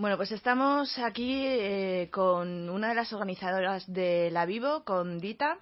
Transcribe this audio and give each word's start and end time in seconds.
Bueno, 0.00 0.16
pues 0.16 0.32
estamos 0.32 0.98
aquí 0.98 1.44
eh, 1.44 2.08
con 2.10 2.70
una 2.70 2.88
de 2.88 2.94
las 2.94 3.12
organizadoras 3.12 3.84
de 3.86 4.30
La 4.30 4.46
Vivo, 4.46 4.82
con 4.82 5.18
Dita, 5.18 5.58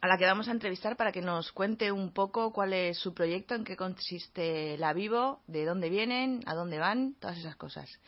a 0.00 0.08
la 0.08 0.18
que 0.18 0.24
vamos 0.24 0.48
a 0.48 0.50
entrevistar 0.50 0.96
para 0.96 1.12
que 1.12 1.20
nos 1.20 1.52
cuente 1.52 1.92
un 1.92 2.10
poco 2.10 2.52
cuál 2.52 2.72
es 2.72 2.98
su 2.98 3.14
proyecto, 3.14 3.54
en 3.54 3.62
qué 3.62 3.76
consiste 3.76 4.76
La 4.76 4.92
Vivo, 4.92 5.40
de 5.46 5.64
dónde 5.66 5.88
vienen, 5.88 6.42
a 6.46 6.54
dónde 6.56 6.80
van, 6.80 7.14
todas 7.20 7.38
esas 7.38 7.54
cosas. 7.54 8.00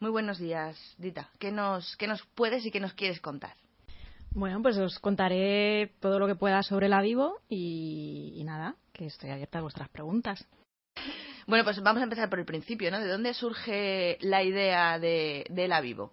Muy 0.00 0.10
buenos 0.10 0.38
días, 0.38 0.76
Dita. 0.98 1.30
¿Qué 1.38 1.50
nos, 1.50 1.96
qué 1.96 2.06
nos 2.06 2.22
puedes 2.34 2.66
y 2.66 2.70
qué 2.70 2.78
nos 2.78 2.92
quieres 2.92 3.22
contar? 3.22 3.54
Bueno, 4.32 4.60
pues 4.60 4.76
os 4.76 4.98
contaré 4.98 5.94
todo 6.00 6.18
lo 6.18 6.26
que 6.26 6.34
pueda 6.34 6.62
sobre 6.62 6.90
La 6.90 7.00
Vivo 7.00 7.40
y, 7.48 8.34
y 8.36 8.44
nada, 8.44 8.76
que 8.92 9.06
estoy 9.06 9.30
abierta 9.30 9.60
a 9.60 9.62
vuestras 9.62 9.88
preguntas. 9.88 10.46
Bueno, 11.50 11.64
pues 11.64 11.82
vamos 11.82 12.00
a 12.00 12.04
empezar 12.04 12.30
por 12.30 12.38
el 12.38 12.44
principio, 12.44 12.92
¿no? 12.92 13.00
¿De 13.00 13.08
dónde 13.08 13.34
surge 13.34 14.18
la 14.20 14.44
idea 14.44 15.00
de, 15.00 15.44
de 15.50 15.66
La 15.66 15.80
Vivo? 15.80 16.12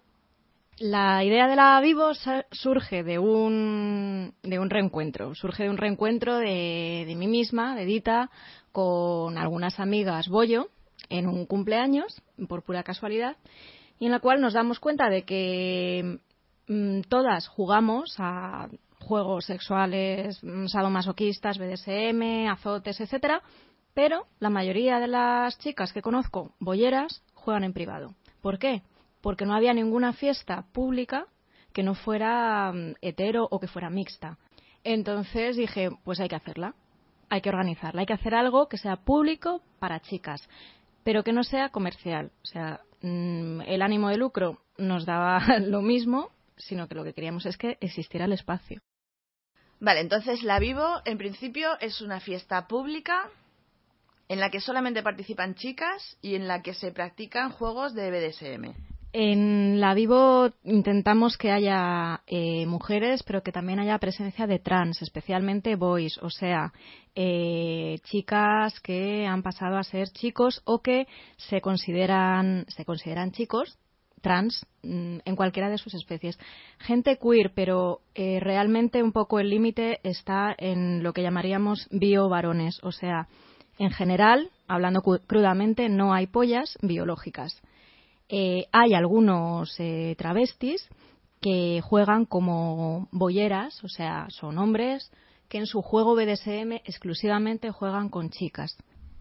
La 0.80 1.22
idea 1.22 1.46
de 1.46 1.54
la 1.54 1.80
Vivo 1.80 2.10
surge 2.50 3.04
de 3.04 3.20
un, 3.20 4.34
de 4.42 4.58
un 4.58 4.68
reencuentro, 4.68 5.36
surge 5.36 5.62
de 5.62 5.70
un 5.70 5.76
reencuentro 5.76 6.38
de, 6.38 7.04
de 7.06 7.14
mí 7.14 7.28
misma, 7.28 7.76
de 7.76 7.84
Dita, 7.84 8.32
con 8.72 9.38
algunas 9.38 9.78
amigas 9.78 10.26
Bollo, 10.26 10.70
en 11.08 11.28
un 11.28 11.46
cumpleaños, 11.46 12.20
por 12.48 12.64
pura 12.64 12.82
casualidad, 12.82 13.36
y 14.00 14.06
en 14.06 14.10
la 14.10 14.18
cual 14.18 14.40
nos 14.40 14.54
damos 14.54 14.80
cuenta 14.80 15.08
de 15.08 15.22
que 15.22 16.18
mmm, 16.66 17.02
todas 17.02 17.46
jugamos 17.46 18.16
a 18.18 18.66
juegos 18.98 19.44
sexuales 19.44 20.42
mm, 20.42 20.66
sadomasoquistas, 20.66 21.58
BDSM, 21.58 22.48
azotes, 22.48 23.00
etcétera, 23.00 23.40
pero 23.94 24.26
la 24.38 24.50
mayoría 24.50 25.00
de 25.00 25.08
las 25.08 25.58
chicas 25.58 25.92
que 25.92 26.02
conozco, 26.02 26.54
bolleras, 26.60 27.22
juegan 27.34 27.64
en 27.64 27.72
privado. 27.72 28.14
¿Por 28.40 28.58
qué? 28.58 28.82
Porque 29.20 29.46
no 29.46 29.54
había 29.54 29.74
ninguna 29.74 30.12
fiesta 30.12 30.64
pública 30.72 31.26
que 31.72 31.82
no 31.82 31.94
fuera 31.94 32.70
um, 32.72 32.94
hetero 33.02 33.46
o 33.50 33.60
que 33.60 33.68
fuera 33.68 33.90
mixta. 33.90 34.38
Entonces 34.84 35.56
dije, 35.56 35.90
pues 36.04 36.20
hay 36.20 36.28
que 36.28 36.36
hacerla, 36.36 36.74
hay 37.28 37.40
que 37.40 37.50
organizarla, 37.50 38.00
hay 38.00 38.06
que 38.06 38.12
hacer 38.12 38.34
algo 38.34 38.68
que 38.68 38.78
sea 38.78 38.96
público 38.96 39.62
para 39.78 40.00
chicas, 40.00 40.48
pero 41.04 41.24
que 41.24 41.32
no 41.32 41.44
sea 41.44 41.68
comercial. 41.70 42.30
O 42.42 42.46
sea, 42.46 42.80
mmm, 43.02 43.60
el 43.62 43.82
ánimo 43.82 44.08
de 44.08 44.16
lucro 44.16 44.58
nos 44.76 45.04
daba 45.04 45.40
lo 45.60 45.82
mismo, 45.82 46.30
sino 46.56 46.88
que 46.88 46.94
lo 46.94 47.04
que 47.04 47.12
queríamos 47.12 47.46
es 47.46 47.56
que 47.56 47.76
existiera 47.80 48.24
el 48.24 48.32
espacio. 48.32 48.80
Vale, 49.80 50.00
entonces 50.00 50.42
la 50.42 50.58
Vivo 50.58 51.00
en 51.04 51.18
principio 51.18 51.78
es 51.80 52.00
una 52.00 52.18
fiesta 52.18 52.66
pública 52.66 53.30
en 54.28 54.40
la 54.40 54.50
que 54.50 54.60
solamente 54.60 55.02
participan 55.02 55.54
chicas 55.54 56.18
y 56.20 56.34
en 56.34 56.46
la 56.46 56.62
que 56.62 56.74
se 56.74 56.92
practican 56.92 57.50
juegos 57.50 57.94
de 57.94 58.10
BDSM. 58.10 58.74
En 59.12 59.80
la 59.80 59.94
Vivo 59.94 60.50
intentamos 60.64 61.38
que 61.38 61.50
haya 61.50 62.20
eh, 62.26 62.66
mujeres, 62.66 63.22
pero 63.22 63.42
que 63.42 63.52
también 63.52 63.80
haya 63.80 63.98
presencia 63.98 64.46
de 64.46 64.58
trans, 64.58 65.00
especialmente 65.00 65.76
boys, 65.76 66.18
o 66.18 66.28
sea, 66.28 66.74
eh, 67.14 67.98
chicas 68.04 68.78
que 68.80 69.26
han 69.26 69.42
pasado 69.42 69.78
a 69.78 69.82
ser 69.82 70.08
chicos 70.08 70.60
o 70.66 70.82
que 70.82 71.06
se 71.38 71.62
consideran, 71.62 72.66
se 72.68 72.84
consideran 72.84 73.32
chicos 73.32 73.78
trans 74.20 74.66
mm, 74.82 75.18
en 75.24 75.36
cualquiera 75.36 75.70
de 75.70 75.78
sus 75.78 75.94
especies. 75.94 76.38
Gente 76.78 77.18
queer, 77.18 77.52
pero 77.54 78.00
eh, 78.14 78.40
realmente 78.40 79.02
un 79.02 79.12
poco 79.12 79.40
el 79.40 79.48
límite 79.48 80.00
está 80.02 80.54
en 80.58 81.02
lo 81.02 81.14
que 81.14 81.22
llamaríamos 81.22 81.88
bio-varones, 81.90 82.78
o 82.82 82.92
sea, 82.92 83.26
en 83.78 83.90
general, 83.90 84.50
hablando 84.66 85.02
crudamente, 85.02 85.88
no 85.88 86.12
hay 86.12 86.26
pollas 86.26 86.76
biológicas. 86.82 87.60
Eh, 88.28 88.66
hay 88.72 88.94
algunos 88.94 89.74
eh, 89.78 90.14
travestis 90.18 90.86
que 91.40 91.80
juegan 91.82 92.26
como 92.26 93.08
bolleras, 93.12 93.82
o 93.84 93.88
sea, 93.88 94.26
son 94.28 94.58
hombres 94.58 95.10
que 95.48 95.58
en 95.58 95.66
su 95.66 95.80
juego 95.80 96.14
BDSM 96.14 96.72
exclusivamente 96.84 97.70
juegan 97.70 98.08
con 98.10 98.30
chicas. 98.30 98.76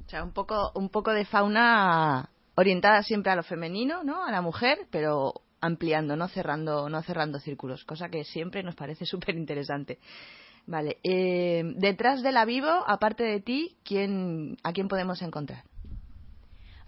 O 0.05 0.09
sea, 0.09 0.23
un 0.23 0.33
poco, 0.33 0.71
un 0.75 0.89
poco 0.89 1.11
de 1.11 1.25
fauna 1.25 2.29
orientada 2.55 3.03
siempre 3.03 3.31
a 3.31 3.35
lo 3.35 3.43
femenino, 3.43 4.03
¿no? 4.03 4.25
A 4.25 4.31
la 4.31 4.41
mujer, 4.41 4.87
pero 4.89 5.41
ampliando, 5.61 6.15
no 6.15 6.27
cerrando, 6.27 6.89
no 6.89 7.01
cerrando 7.03 7.39
círculos, 7.39 7.83
cosa 7.85 8.09
que 8.09 8.23
siempre 8.23 8.63
nos 8.63 8.75
parece 8.75 9.05
súper 9.07 9.35
interesante. 9.35 9.99
Vale. 10.65 10.97
Eh, 11.03 11.63
detrás 11.77 12.21
de 12.21 12.31
la 12.31 12.45
Vivo, 12.45 12.67
aparte 12.67 13.23
de 13.23 13.39
ti, 13.39 13.77
¿quién, 13.83 14.57
¿a 14.63 14.73
quién 14.73 14.87
podemos 14.87 15.21
encontrar? 15.21 15.63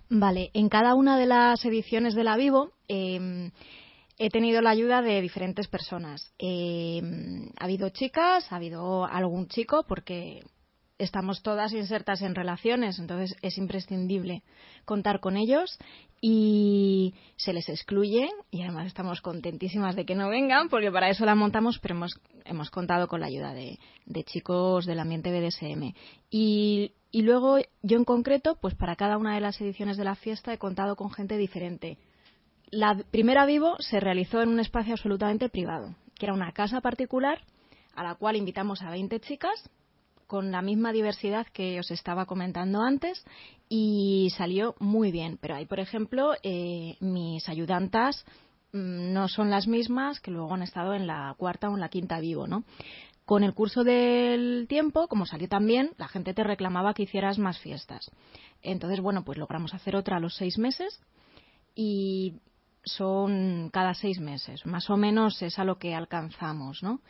Vale. 0.10 0.52
En 0.54 0.70
cada 0.70 0.96
una 0.96 1.18
de 1.18 1.28
las 1.28 1.64
ediciones 1.64 2.14
de 2.16 2.24
la 2.24 2.36
Vivo 2.36 2.74
eh, 2.88 3.52
he 4.18 4.30
tenido 4.30 4.62
la 4.62 4.72
ayuda 4.72 5.02
de 5.02 5.22
diferentes 5.22 5.68
personas. 5.70 6.34
Eh, 6.38 7.02
ha 7.58 7.64
habido 7.64 7.90
chicas, 7.90 8.52
ha 8.52 8.58
habido 8.58 9.06
algún 9.06 9.48
chico, 9.48 9.86
porque 9.88 10.44
estamos 11.00 11.42
todas 11.42 11.74
insertas 11.74 12.22
en 12.22 12.36
relaciones, 12.36 13.00
entonces 13.00 13.36
es 13.42 13.58
imprescindible 13.58 14.44
contar 14.86 15.22
con 15.22 15.38
ellos 15.38 15.80
y 16.22 17.16
se 17.38 17.54
les 17.54 17.70
excluye 17.70 18.30
y 18.52 18.62
además 18.62 18.88
estamos 18.88 19.22
contentísimas 19.22 19.96
de 19.96 20.06
que 20.06 20.14
no 20.14 20.30
vengan 20.30 20.68
porque 20.68 20.92
para 20.92 21.10
eso 21.10 21.26
la 21.26 21.36
montamos, 21.36 21.80
pero 21.80 21.96
hemos, 21.96 22.20
hemos 22.44 22.70
contado 22.70 23.08
con 23.08 23.22
la 23.22 23.28
ayuda 23.28 23.54
de, 23.54 23.80
chicos 24.26 24.86
del 24.86 25.00
ambiente 25.00 25.32
BDSM. 25.32 25.94
Y, 26.30 26.92
y 27.12 27.22
luego 27.22 27.58
yo 27.82 27.98
en 27.98 28.04
concreto, 28.04 28.58
pues 28.62 28.76
para 28.76 28.98
cada 28.98 29.18
una 29.18 29.34
de 29.34 29.42
las 29.42 29.60
ediciones 29.62 29.96
de 29.96 30.04
la 30.04 30.16
fiesta 30.16 30.54
he 30.54 30.58
contado 30.58 30.98
con 30.98 31.12
gente 31.12 31.38
diferente. 31.38 31.98
La 32.72 32.96
primera 33.10 33.46
vivo 33.46 33.78
se 33.80 34.02
realizó 34.02 34.42
en 34.42 34.50
un 34.50 34.60
espacio 34.60 34.94
absolutamente 34.94 35.48
privado, 35.50 35.96
que 36.16 36.26
era 36.26 36.34
una 36.34 36.52
casa 36.52 36.82
particular 36.82 37.40
a 37.96 38.04
la 38.04 38.16
cual 38.16 38.36
invitamos 38.36 38.82
a 38.82 38.92
20 38.92 39.20
chicas 39.22 39.70
con 40.30 40.52
la 40.52 40.62
misma 40.62 40.94
diversidad 40.94 41.48
que 41.48 41.80
os 41.80 41.90
estaba 41.90 42.28
comentando 42.28 42.84
antes 42.84 43.26
y 43.68 44.32
salió 44.38 44.76
muy 44.78 45.12
bien. 45.12 45.40
Pero 45.42 45.56
hay, 45.56 45.66
por 45.66 45.80
ejemplo, 45.80 46.36
eh, 46.44 46.98
mis 47.00 47.50
ayudantas 47.50 48.24
mmm, 48.72 49.12
no 49.12 49.28
son 49.28 49.50
las 49.50 49.68
mismas 49.68 50.20
que 50.20 50.30
luego 50.30 50.54
han 50.54 50.62
estado 50.62 50.94
en 50.94 51.08
la 51.08 51.34
cuarta 51.36 51.68
o 51.68 51.74
en 51.74 51.80
la 51.80 51.90
quinta 51.90 52.20
vivo, 52.20 52.46
¿no? 52.46 52.64
Con 53.26 53.44
el 53.44 53.56
curso 53.56 53.84
del 53.84 54.68
tiempo, 54.70 55.08
como 55.08 55.26
salió 55.26 55.50
tan 55.50 55.66
bien, 55.66 55.94
la 55.98 56.08
gente 56.08 56.36
te 56.36 56.44
reclamaba 56.44 56.94
que 56.94 57.04
hicieras 57.04 57.40
más 57.40 57.58
fiestas. 57.58 58.12
Entonces, 58.62 59.02
bueno, 59.02 59.24
pues 59.24 59.40
logramos 59.40 59.74
hacer 59.74 59.96
otra 59.96 60.18
a 60.18 60.20
los 60.20 60.36
seis 60.36 60.60
meses 60.60 61.02
y 61.74 62.36
son 62.84 63.72
cada 63.74 63.96
seis 63.96 64.20
meses. 64.20 64.64
Más 64.68 64.92
o 64.92 64.98
menos 64.98 65.42
es 65.42 65.58
a 65.58 65.64
lo 65.64 65.80
que 65.80 65.96
alcanzamos, 65.96 66.84
¿no? 66.84 67.02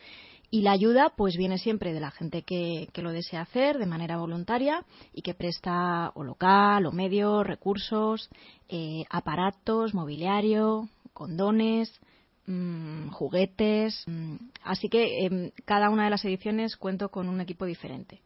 Y 0.51 0.61
la 0.61 0.71
ayuda, 0.71 1.13
pues 1.15 1.37
viene 1.37 1.59
siempre 1.59 1.93
de 1.93 1.99
la 1.99 2.09
gente 2.09 2.41
que, 2.41 2.87
que, 2.91 3.03
lo 3.03 3.11
desea 3.11 3.41
hacer 3.41 3.77
de 3.77 3.85
manera 3.85 4.17
voluntaria 4.17 4.83
y 5.13 5.21
que 5.21 5.35
presta 5.35 6.11
o 6.15 6.23
local, 6.23 6.87
o 6.87 6.91
medios, 6.91 7.45
recursos, 7.45 8.29
eh, 8.67 9.03
aparatos, 9.11 9.93
mobiliario, 9.93 10.89
condones, 11.13 11.99
mmm, 12.47 13.09
juguetes. 13.09 14.03
Mmm. 14.07 14.35
Así 14.63 14.89
que 14.89 15.25
eh, 15.25 15.53
cada 15.65 15.89
una 15.91 16.05
de 16.05 16.09
las 16.09 16.25
ediciones 16.25 16.77
cuento 16.77 17.09
con 17.09 17.29
un 17.29 17.41
equipo 17.41 17.65
diferente. 17.65 18.21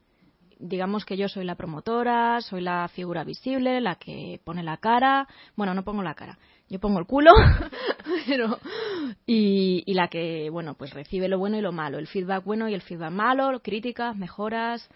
Digamos 0.65 1.03
que 1.03 1.17
yo 1.17 1.27
soy 1.27 1.43
la 1.43 1.55
promotora, 1.55 2.39
soy 2.39 2.61
la 2.61 2.87
figura 2.87 3.25
visible, 3.25 3.81
la 3.81 3.95
que 3.95 4.39
pone 4.45 4.63
la 4.63 4.77
cara. 4.77 5.27
Bueno, 5.57 5.73
no 5.73 5.83
pongo 5.83 6.01
la 6.01 6.13
cara, 6.13 6.39
yo 6.69 6.79
pongo 6.79 6.99
el 6.99 7.05
culo, 7.05 7.31
pero 8.27 8.59
y, 9.25 9.93
la 9.93 10.07
que, 10.07 10.49
bueno, 10.49 10.75
pues 10.75 10.93
recibe 10.93 11.27
lo 11.27 11.37
bueno 11.37 11.57
y 11.57 11.61
lo 11.61 11.73
malo, 11.73 11.99
el 11.99 12.07
feedback 12.07 12.45
bueno 12.45 12.69
y 12.69 12.73
el 12.73 12.81
feedback 12.81 13.11
malo, 13.11 13.59
críticas, 13.61 14.15
mejoras, 14.15 14.89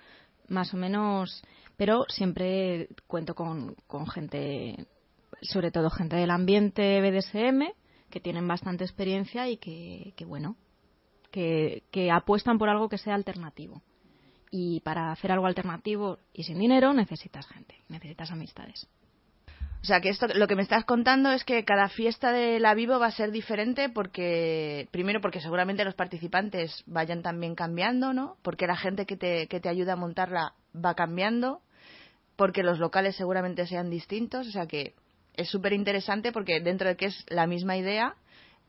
más 0.47 0.73
o 0.73 0.77
menos, 0.77 1.43
pero 1.75 2.05
siempre 2.07 2.87
cuento 3.05 3.35
con, 3.35 3.75
con 3.87 4.07
gente, 4.07 4.87
sobre 5.41 5.71
todo 5.71 5.89
gente 5.89 6.15
del 6.15 6.31
ambiente 6.31 7.01
BDSM, 7.01 7.73
que 8.09 8.21
tienen 8.21 8.47
bastante 8.47 8.85
experiencia 8.85 9.49
y 9.49 9.57
que, 9.57 10.13
que 10.15 10.23
bueno, 10.23 10.55
que, 11.29 11.83
que 11.91 12.09
apuestan 12.09 12.57
por 12.57 12.69
algo 12.69 12.87
que 12.87 12.97
sea 12.97 13.15
alternativo. 13.15 13.81
Y 14.49 14.79
para 14.81 15.11
hacer 15.11 15.31
algo 15.31 15.45
alternativo 15.45 16.19
y 16.33 16.43
sin 16.43 16.59
dinero 16.59 16.93
necesitas 16.93 17.47
gente, 17.47 17.75
necesitas 17.89 18.31
amistades. 18.31 18.87
O 19.81 19.85
sea, 19.85 20.01
que 20.01 20.09
esto, 20.09 20.27
lo 20.27 20.47
que 20.47 20.55
me 20.55 20.63
estás 20.63 20.85
contando 20.85 21.31
es 21.31 21.43
que 21.43 21.63
cada 21.63 21.87
fiesta 21.87 22.31
de 22.31 22.59
la 22.59 22.73
Vivo 22.73 22.99
va 22.99 23.07
a 23.07 23.11
ser 23.11 23.31
diferente 23.31 23.89
porque, 23.89 24.87
primero 24.91 25.21
porque 25.21 25.39
seguramente 25.39 25.85
los 25.85 25.93
participantes 25.93 26.83
vayan 26.87 27.21
también 27.21 27.55
cambiando, 27.55 28.11
¿no? 28.11 28.37
Porque 28.41 28.67
la 28.67 28.75
gente 28.75 29.05
que 29.05 29.15
te, 29.15 29.47
que 29.47 29.59
te 29.59 29.69
ayuda 29.69 29.93
a 29.93 29.97
montarla 29.97 30.53
va 30.75 30.95
cambiando, 30.95 31.61
porque 32.35 32.63
los 32.63 32.79
locales 32.79 33.15
seguramente 33.15 33.67
sean 33.67 33.89
distintos, 33.89 34.47
o 34.47 34.51
sea 34.51 34.65
que 34.65 34.93
es 35.35 35.49
súper 35.49 35.73
interesante 35.73 36.31
porque 36.31 36.59
dentro 36.59 36.89
de 36.89 36.97
que 36.97 37.05
es 37.05 37.25
la 37.29 37.47
misma 37.47 37.77
idea, 37.77 38.15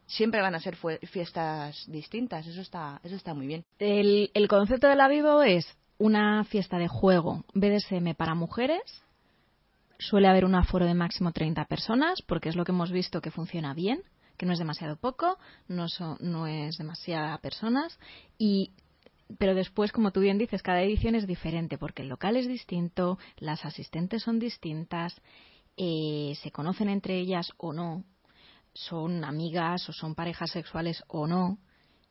siempre 0.08 0.40
van 0.40 0.55
a 0.55 0.60
ser 0.60 0.76
fiestas 0.76 1.84
distintas. 1.87 2.46
Eso 2.46 2.60
está, 2.60 3.00
eso 3.05 3.14
está 3.14 3.34
muy 3.34 3.46
bien. 3.46 3.64
El, 3.78 4.49
concepto 4.49 4.88
de 4.88 4.96
la 4.96 5.06
Vivo 5.06 5.43
es 5.43 5.76
una 5.99 6.44
fiesta 6.44 6.78
de 6.78 6.88
juego 6.88 7.44
BDSM 7.55 8.14
para 8.16 8.34
mujeres. 8.34 8.82
Suele 9.99 10.28
haber 10.28 10.44
un 10.44 10.55
aforo 10.55 10.87
de 10.87 10.94
máximo 10.94 11.32
30 11.32 11.64
personas 11.66 12.22
porque 12.22 12.49
es 12.49 12.56
lo 12.56 12.64
que 12.64 12.72
hemos 12.72 12.90
visto 12.90 13.20
que 13.20 13.31
funciona 13.31 13.75
bien, 13.75 14.02
que 14.37 14.46
no 14.46 14.52
es 14.52 14.58
demasiado 14.58 14.96
poco, 14.96 15.38
no, 15.66 15.87
no 16.20 16.46
es 16.46 16.78
demasiada 16.78 17.38
personas 17.38 17.99
y 18.38 18.72
pero 19.38 19.54
después, 19.54 19.93
como 19.93 20.11
tú 20.11 20.20
bien 20.20 20.38
dices, 20.38 20.62
cada 20.62 20.81
edición 20.81 21.14
es 21.14 21.26
diferente 21.26 21.76
porque 21.76 22.00
el 22.00 22.08
local 22.08 22.37
es 22.37 22.49
distinto, 22.49 23.19
las 23.37 23.66
asistentes 23.66 24.22
son 24.22 24.38
distintas, 24.38 25.20
eh, 25.76 26.32
se 26.40 26.50
conocen 26.50 26.88
entre 26.88 27.19
ellas 27.19 27.52
o 27.58 27.75
no, 27.75 28.04
son 28.75 29.25
amigas 29.25 29.88
o 29.88 29.93
son 29.93 30.15
parejas 30.15 30.50
sexuales 30.50 31.03
o 31.09 31.26
no, 31.26 31.59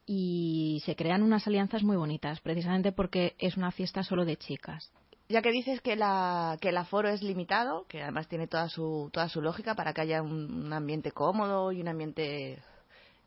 y 0.05 0.81
se 0.85 0.95
crean 0.95 1.21
unas 1.21 1.45
alianzas 1.47 1.83
muy 1.83 1.97
bonitas, 1.97 2.39
precisamente 2.39 2.93
porque 2.93 3.35
es 3.39 3.57
una 3.57 3.71
fiesta 3.71 4.03
solo 4.03 4.23
de 4.23 4.37
chicas. 4.37 4.91
Ya 5.29 5.41
que 5.41 5.51
dices 5.51 5.81
que, 5.81 5.97
la, 5.97 6.57
que 6.61 6.69
el 6.69 6.77
aforo 6.77 7.09
es 7.09 7.21
limitado, 7.21 7.85
que 7.87 8.01
además 8.01 8.29
tiene 8.29 8.47
toda 8.47 8.69
su, 8.69 9.09
toda 9.11 9.27
su 9.27 9.41
lógica 9.41 9.75
para 9.75 9.93
que 9.93 9.99
haya 9.99 10.21
un, 10.21 10.71
ambiente 10.71 11.11
cómodo 11.11 11.73
y 11.73 11.81
un 11.81 11.89
ambiente 11.89 12.63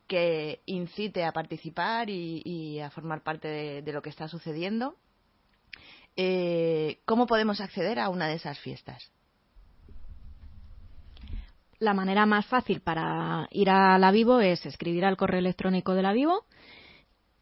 que 0.07 0.61
incite 0.65 1.23
a 1.23 1.31
participar 1.31 2.09
y, 2.09 2.79
a 2.79 2.89
formar 2.89 3.21
parte 3.21 3.47
de, 3.83 3.93
lo 3.93 4.01
que 4.01 4.09
está 4.09 4.27
sucediendo, 4.27 4.95
eh, 6.15 6.99
¿cómo 7.05 7.27
podemos 7.27 7.61
acceder 7.61 7.99
a 7.99 8.09
una 8.09 8.27
de 8.27 8.33
esas 8.33 8.59
fiestas? 8.59 9.11
La 11.81 11.95
manera 11.95 12.27
más 12.27 12.45
fácil 12.45 12.79
para 12.79 13.47
ir 13.49 13.69
a 13.69 13.97
la 13.97 14.11
Vivo 14.11 14.39
es 14.39 14.65
escribir 14.65 15.03
al 15.03 15.17
correo 15.17 15.39
electrónico 15.39 15.95
de 15.95 16.03
la 16.03 16.13
Vivo, 16.13 16.45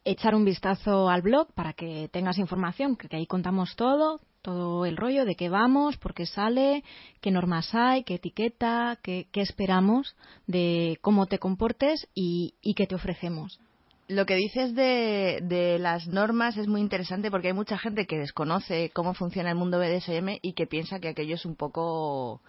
echar 0.02 0.34
un 0.34 0.46
vistazo 0.46 1.10
al 1.10 1.20
blog 1.20 1.52
para 1.52 1.74
que 1.74 2.08
tengas 2.10 2.38
información, 2.38 2.96
que 2.96 3.14
ahí 3.14 3.26
contamos 3.26 3.76
todo, 3.76 4.18
todo 4.40 4.86
el 4.86 4.96
rollo 4.96 5.26
de 5.26 5.34
qué 5.34 5.50
vamos, 5.50 5.98
por 5.98 6.14
qué 6.14 6.24
sale, 6.24 6.82
qué 7.20 7.30
normas 7.30 7.74
hay, 7.74 8.02
qué 8.02 8.14
etiqueta, 8.14 8.98
qué, 9.02 9.28
esperamos, 9.34 10.16
de 10.46 10.98
cómo 11.02 11.26
te 11.26 11.38
comportes 11.38 12.08
y, 12.14 12.54
qué 12.74 12.86
te 12.86 12.94
ofrecemos. 12.94 13.60
Lo 14.08 14.24
que 14.24 14.36
dices 14.36 14.74
de, 14.74 15.40
de, 15.42 15.78
las 15.78 16.08
normas 16.08 16.56
es 16.56 16.66
muy 16.66 16.80
interesante 16.80 17.30
porque 17.30 17.48
hay 17.48 17.54
mucha 17.54 17.76
gente 17.76 18.06
que 18.06 18.18
desconoce 18.18 18.90
cómo 18.94 19.12
funciona 19.12 19.50
el 19.50 19.56
mundo 19.56 19.78
BDSM 19.78 20.38
y 20.40 20.54
que 20.54 20.66
piensa 20.66 20.98
que 20.98 21.08
aquello 21.08 21.34
es 21.34 21.44
un 21.44 21.56
poco 21.56 22.40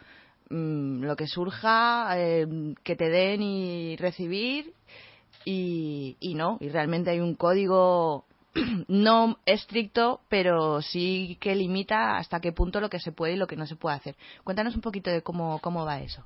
Mm, 0.52 1.06
lo 1.06 1.16
que 1.16 1.28
surja, 1.28 2.10
eh, 2.18 2.46
que 2.84 2.98
te 2.98 3.10
den 3.10 3.42
y 3.42 3.96
recibir 3.96 4.74
y, 5.46 6.18
y 6.20 6.34
no, 6.34 6.58
y 6.60 6.68
realmente 6.68 7.10
hay 7.10 7.22
un 7.22 7.36
código 7.36 8.26
no 8.90 9.38
estricto, 9.46 10.20
pero 10.28 10.82
sí 10.82 11.38
que 11.40 11.56
limita 11.56 12.18
hasta 12.18 12.42
qué 12.42 12.52
punto 12.52 12.82
lo 12.82 12.90
que 12.90 13.00
se 13.00 13.14
puede 13.14 13.34
y 13.34 13.38
lo 13.38 13.48
que 13.48 13.56
no 13.56 13.66
se 13.66 13.78
puede 13.78 13.96
hacer. 13.96 14.18
Cuéntanos 14.44 14.76
un 14.76 14.82
poquito 14.82 15.10
de 15.10 15.22
cómo, 15.22 15.60
cómo 15.60 15.86
va 15.86 16.02
eso. 16.02 16.22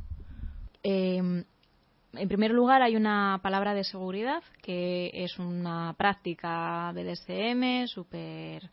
Em, 0.81 1.43
en 2.13 2.27
primer 2.27 2.49
lugar, 2.49 2.81
hay 2.81 2.95
una 2.95 3.39
palabra 3.43 3.75
de 3.75 3.83
seguridad 3.83 4.41
que 4.63 5.11
es 5.13 5.37
una 5.37 5.93
práctica 5.97 6.91
BDSM 6.93 7.85
súper 7.85 8.71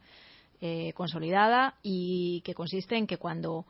eh, 0.62 0.94
consolidada 0.94 1.75
y 1.82 2.40
que 2.43 2.54
consiste 2.54 2.96
en 2.96 3.06
que 3.06 3.19
cuando 3.19 3.66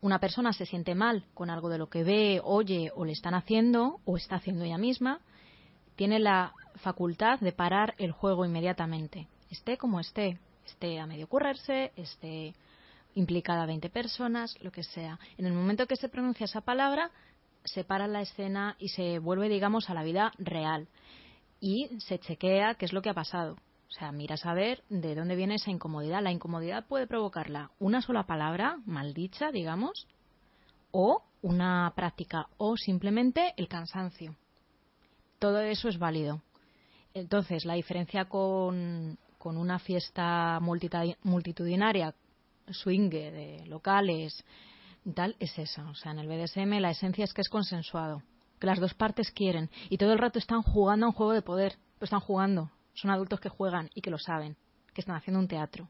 una 0.00 0.18
persona 0.18 0.52
se 0.52 0.66
siente 0.66 0.94
mal 0.94 1.24
con 1.34 1.50
algo 1.50 1.68
de 1.68 1.78
lo 1.78 1.88
que 1.88 2.04
ve, 2.04 2.40
oye 2.42 2.90
o 2.94 3.04
le 3.04 3.12
están 3.12 3.34
haciendo 3.34 4.00
o 4.04 4.16
está 4.16 4.36
haciendo 4.36 4.64
ella 4.64 4.78
misma, 4.78 5.20
tiene 5.96 6.18
la 6.18 6.52
facultad 6.76 7.40
de 7.40 7.52
parar 7.52 7.94
el 7.98 8.12
juego 8.12 8.44
inmediatamente, 8.44 9.28
esté 9.50 9.76
como 9.76 10.00
esté, 10.00 10.38
esté 10.66 10.98
a 10.98 11.06
medio 11.06 11.28
currerse, 11.28 11.92
esté 11.96 12.54
implicada 13.14 13.66
20 13.66 13.90
personas, 13.90 14.56
lo 14.62 14.70
que 14.70 14.82
sea. 14.82 15.18
En 15.36 15.46
el 15.46 15.52
momento 15.52 15.86
que 15.86 15.96
se 15.96 16.08
pronuncia 16.08 16.44
esa 16.44 16.60
palabra, 16.60 17.10
se 17.64 17.84
para 17.84 18.06
la 18.06 18.22
escena 18.22 18.76
y 18.78 18.88
se 18.88 19.18
vuelve, 19.18 19.48
digamos, 19.48 19.90
a 19.90 19.94
la 19.94 20.02
vida 20.02 20.32
real. 20.38 20.88
Y 21.60 21.88
se 22.00 22.18
chequea 22.18 22.74
qué 22.74 22.86
es 22.86 22.92
lo 22.92 23.02
que 23.02 23.10
ha 23.10 23.14
pasado. 23.14 23.56
O 23.90 23.92
sea, 23.92 24.12
mira 24.12 24.36
a 24.42 24.54
ver 24.54 24.84
de 24.88 25.16
dónde 25.16 25.34
viene 25.34 25.56
esa 25.56 25.70
incomodidad. 25.70 26.22
La 26.22 26.30
incomodidad 26.30 26.86
puede 26.86 27.08
provocarla 27.08 27.72
una 27.80 28.00
sola 28.00 28.24
palabra, 28.24 28.78
maldicha, 28.86 29.50
digamos, 29.50 30.06
o 30.92 31.24
una 31.42 31.92
práctica, 31.96 32.46
o 32.56 32.76
simplemente 32.76 33.52
el 33.56 33.66
cansancio. 33.68 34.36
Todo 35.40 35.60
eso 35.60 35.88
es 35.88 35.98
válido. 35.98 36.40
Entonces, 37.14 37.64
la 37.64 37.74
diferencia 37.74 38.26
con, 38.26 39.18
con 39.38 39.56
una 39.56 39.80
fiesta 39.80 40.60
multitudinaria, 40.60 42.14
swing 42.70 43.10
de 43.10 43.64
locales 43.66 44.44
tal, 45.14 45.34
es 45.40 45.58
esa. 45.58 45.88
O 45.88 45.94
sea, 45.94 46.12
en 46.12 46.20
el 46.20 46.28
BDSM 46.28 46.78
la 46.80 46.90
esencia 46.90 47.24
es 47.24 47.32
que 47.32 47.40
es 47.40 47.48
consensuado, 47.48 48.22
que 48.60 48.66
las 48.66 48.78
dos 48.78 48.94
partes 48.94 49.30
quieren 49.32 49.70
y 49.88 49.98
todo 49.98 50.12
el 50.12 50.18
rato 50.18 50.38
están 50.38 50.62
jugando 50.62 51.06
a 51.06 51.08
un 51.08 51.14
juego 51.14 51.32
de 51.32 51.42
poder, 51.42 51.76
pues 51.98 52.08
están 52.08 52.20
jugando, 52.20 52.70
son 52.94 53.10
adultos 53.10 53.40
que 53.40 53.48
juegan 53.48 53.90
y 53.94 54.00
que 54.00 54.10
lo 54.10 54.18
saben, 54.18 54.56
que 54.94 55.00
están 55.00 55.16
haciendo 55.16 55.40
un 55.40 55.48
teatro. 55.48 55.88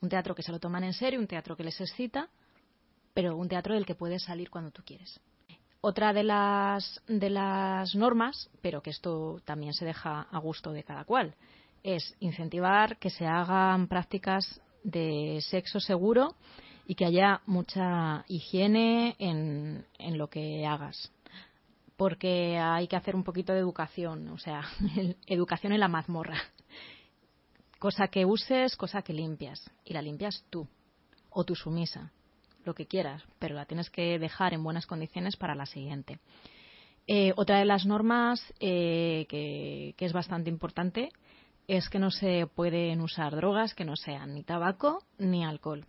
Un 0.00 0.08
teatro 0.08 0.34
que 0.34 0.42
se 0.42 0.52
lo 0.52 0.58
toman 0.58 0.84
en 0.84 0.94
serio, 0.94 1.20
un 1.20 1.26
teatro 1.26 1.56
que 1.56 1.64
les 1.64 1.80
excita, 1.80 2.28
pero 3.14 3.36
un 3.36 3.48
teatro 3.48 3.74
del 3.74 3.86
que 3.86 3.94
puedes 3.94 4.22
salir 4.22 4.50
cuando 4.50 4.70
tú 4.70 4.82
quieres. 4.84 5.20
Otra 5.82 6.12
de 6.12 6.24
las, 6.24 7.02
de 7.06 7.30
las 7.30 7.94
normas, 7.94 8.50
pero 8.60 8.82
que 8.82 8.90
esto 8.90 9.40
también 9.44 9.72
se 9.72 9.84
deja 9.84 10.22
a 10.22 10.38
gusto 10.38 10.72
de 10.72 10.84
cada 10.84 11.04
cual, 11.04 11.34
es 11.82 12.14
incentivar 12.20 12.98
que 12.98 13.10
se 13.10 13.26
hagan 13.26 13.88
prácticas 13.88 14.60
de 14.84 15.40
sexo 15.42 15.80
seguro 15.80 16.34
y 16.86 16.94
que 16.94 17.06
haya 17.06 17.40
mucha 17.46 18.24
higiene 18.28 19.16
en, 19.18 19.86
en 19.98 20.18
lo 20.18 20.28
que 20.28 20.66
hagas 20.66 21.10
porque 22.00 22.56
hay 22.56 22.88
que 22.88 22.96
hacer 22.96 23.14
un 23.14 23.24
poquito 23.24 23.52
de 23.52 23.58
educación, 23.58 24.26
o 24.28 24.38
sea, 24.38 24.62
educación 25.26 25.74
en 25.74 25.80
la 25.80 25.88
mazmorra. 25.88 26.38
Cosa 27.78 28.08
que 28.08 28.24
uses, 28.24 28.74
cosa 28.74 29.02
que 29.02 29.12
limpias. 29.12 29.70
Y 29.84 29.92
la 29.92 30.00
limpias 30.00 30.42
tú, 30.48 30.66
o 31.28 31.44
tu 31.44 31.54
sumisa, 31.54 32.10
lo 32.64 32.72
que 32.72 32.86
quieras, 32.86 33.22
pero 33.38 33.54
la 33.54 33.66
tienes 33.66 33.90
que 33.90 34.18
dejar 34.18 34.54
en 34.54 34.64
buenas 34.64 34.86
condiciones 34.86 35.36
para 35.36 35.54
la 35.54 35.66
siguiente. 35.66 36.20
Eh, 37.06 37.34
otra 37.36 37.58
de 37.58 37.66
las 37.66 37.84
normas 37.84 38.40
eh, 38.60 39.26
que, 39.28 39.92
que 39.98 40.06
es 40.06 40.14
bastante 40.14 40.48
importante 40.48 41.10
es 41.68 41.90
que 41.90 41.98
no 41.98 42.10
se 42.10 42.46
pueden 42.46 43.02
usar 43.02 43.36
drogas 43.36 43.74
que 43.74 43.84
no 43.84 43.96
sean 43.96 44.32
ni 44.32 44.42
tabaco 44.42 45.02
ni 45.18 45.44
alcohol, 45.44 45.84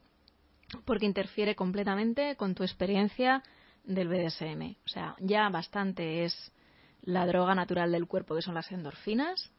porque 0.84 1.06
interfiere 1.06 1.56
completamente 1.56 2.36
con 2.36 2.54
tu 2.54 2.64
experiencia 2.64 3.44
del 3.84 4.08
BDSM. 4.08 4.78
O 4.86 4.88
sea, 4.88 5.16
ya 5.20 5.50
bastante 5.50 6.26
es 6.26 6.52
la 7.02 7.26
droga 7.26 7.56
natural 7.56 7.92
del 7.92 8.08
cuerpo, 8.08 8.36
que 8.36 8.42
son 8.42 8.56
las 8.56 8.72
endorfinas, 8.72 9.52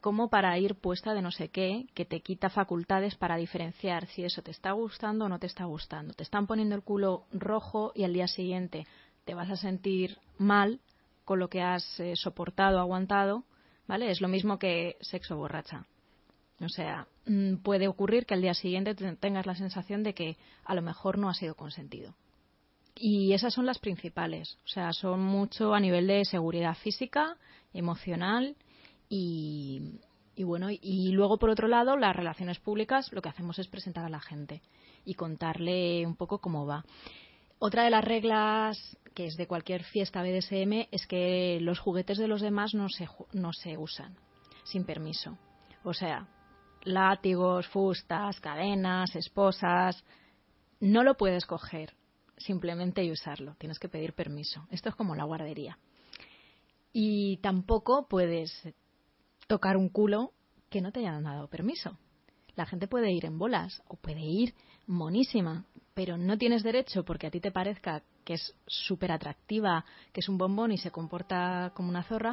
como 0.00 0.28
para 0.28 0.58
ir 0.58 0.76
puesta 0.76 1.14
de 1.14 1.22
no 1.22 1.30
sé 1.30 1.48
qué, 1.48 1.86
que 1.94 2.04
te 2.04 2.20
quita 2.20 2.50
facultades 2.50 3.16
para 3.16 3.36
diferenciar 3.36 4.06
si 4.06 4.24
eso 4.24 4.42
te 4.42 4.50
está 4.50 4.72
gustando 4.72 5.24
o 5.24 5.28
no 5.28 5.38
te 5.38 5.46
está 5.46 5.64
gustando. 5.64 6.14
Te 6.14 6.22
están 6.22 6.46
poniendo 6.46 6.74
el 6.74 6.82
culo 6.82 7.24
rojo 7.32 7.92
y 7.94 8.04
al 8.04 8.12
día 8.12 8.28
siguiente 8.28 8.86
te 9.24 9.34
vas 9.34 9.50
a 9.50 9.56
sentir 9.56 10.18
mal 10.38 10.80
con 11.24 11.40
lo 11.40 11.48
que 11.48 11.62
has 11.62 11.98
eh, 11.98 12.14
soportado, 12.14 12.78
aguantado, 12.78 13.44
¿vale? 13.88 14.10
Es 14.10 14.20
lo 14.20 14.28
mismo 14.28 14.58
que 14.58 14.96
sexo 15.00 15.36
borracha. 15.36 15.86
O 16.60 16.68
sea, 16.68 17.08
mm, 17.26 17.56
puede 17.56 17.88
ocurrir 17.88 18.26
que 18.26 18.34
al 18.34 18.42
día 18.42 18.54
siguiente 18.54 18.94
tengas 18.94 19.46
la 19.46 19.56
sensación 19.56 20.02
de 20.02 20.14
que 20.14 20.36
a 20.64 20.74
lo 20.74 20.82
mejor 20.82 21.18
no 21.18 21.28
ha 21.28 21.34
sido 21.34 21.54
consentido. 21.54 22.14
Y 22.96 23.34
esas 23.34 23.52
son 23.52 23.66
las 23.66 23.78
principales. 23.78 24.58
O 24.64 24.68
sea, 24.68 24.92
son 24.92 25.20
mucho 25.20 25.74
a 25.74 25.80
nivel 25.80 26.06
de 26.06 26.24
seguridad 26.24 26.74
física, 26.74 27.36
emocional 27.74 28.56
y, 29.08 30.00
bueno, 30.38 30.68
y 30.70 31.12
luego 31.12 31.38
por 31.38 31.50
otro 31.50 31.68
lado, 31.68 31.96
las 31.96 32.16
relaciones 32.16 32.58
públicas 32.58 33.12
lo 33.12 33.22
que 33.22 33.28
hacemos 33.28 33.58
es 33.58 33.68
presentar 33.68 34.04
a 34.04 34.10
la 34.10 34.20
gente 34.20 34.62
y 35.04 35.14
contarle 35.14 36.06
un 36.06 36.16
poco 36.16 36.38
cómo 36.38 36.66
va. 36.66 36.84
Otra 37.58 37.84
de 37.84 37.90
las 37.90 38.04
reglas 38.04 38.98
que 39.14 39.26
es 39.26 39.36
de 39.36 39.46
cualquier 39.46 39.82
fiesta 39.84 40.22
BDSM 40.22 40.88
es 40.90 41.06
que 41.06 41.58
los 41.60 41.78
juguetes 41.78 42.18
de 42.18 42.28
los 42.28 42.42
demás 42.42 42.74
no 42.74 42.88
se, 42.88 43.08
no 43.32 43.52
se 43.52 43.78
usan 43.78 44.16
sin 44.64 44.84
permiso. 44.84 45.38
O 45.84 45.94
sea, 45.94 46.28
látigos, 46.84 47.66
fustas, 47.68 48.40
cadenas, 48.40 49.14
esposas, 49.16 50.04
no 50.80 51.02
lo 51.02 51.16
puedes 51.16 51.46
coger 51.46 51.94
simplemente 52.36 53.04
y 53.04 53.10
usarlo. 53.10 53.54
Tienes 53.58 53.78
que 53.78 53.88
pedir 53.88 54.12
permiso. 54.12 54.66
Esto 54.70 54.88
es 54.88 54.94
como 54.94 55.14
la 55.14 55.24
guardería. 55.24 55.78
Y 56.92 57.38
tampoco 57.38 58.06
puedes 58.08 58.52
tocar 59.46 59.76
un 59.76 59.88
culo 59.88 60.32
que 60.70 60.80
no 60.80 60.92
te 60.92 61.00
hayan 61.00 61.24
dado 61.24 61.48
permiso. 61.48 61.98
La 62.54 62.66
gente 62.66 62.88
puede 62.88 63.12
ir 63.12 63.26
en 63.26 63.38
bolas 63.38 63.82
o 63.88 63.96
puede 63.96 64.22
ir 64.22 64.54
monísima, 64.86 65.66
pero 65.94 66.16
no 66.16 66.38
tienes 66.38 66.62
derecho 66.62 67.04
porque 67.04 67.26
a 67.26 67.30
ti 67.30 67.40
te 67.40 67.52
parezca 67.52 68.02
que 68.24 68.34
es 68.34 68.54
súper 68.66 69.12
atractiva, 69.12 69.84
que 70.12 70.20
es 70.20 70.28
un 70.28 70.38
bombón 70.38 70.72
y 70.72 70.78
se 70.78 70.90
comporta 70.90 71.72
como 71.74 71.90
una 71.90 72.02
zorra, 72.02 72.32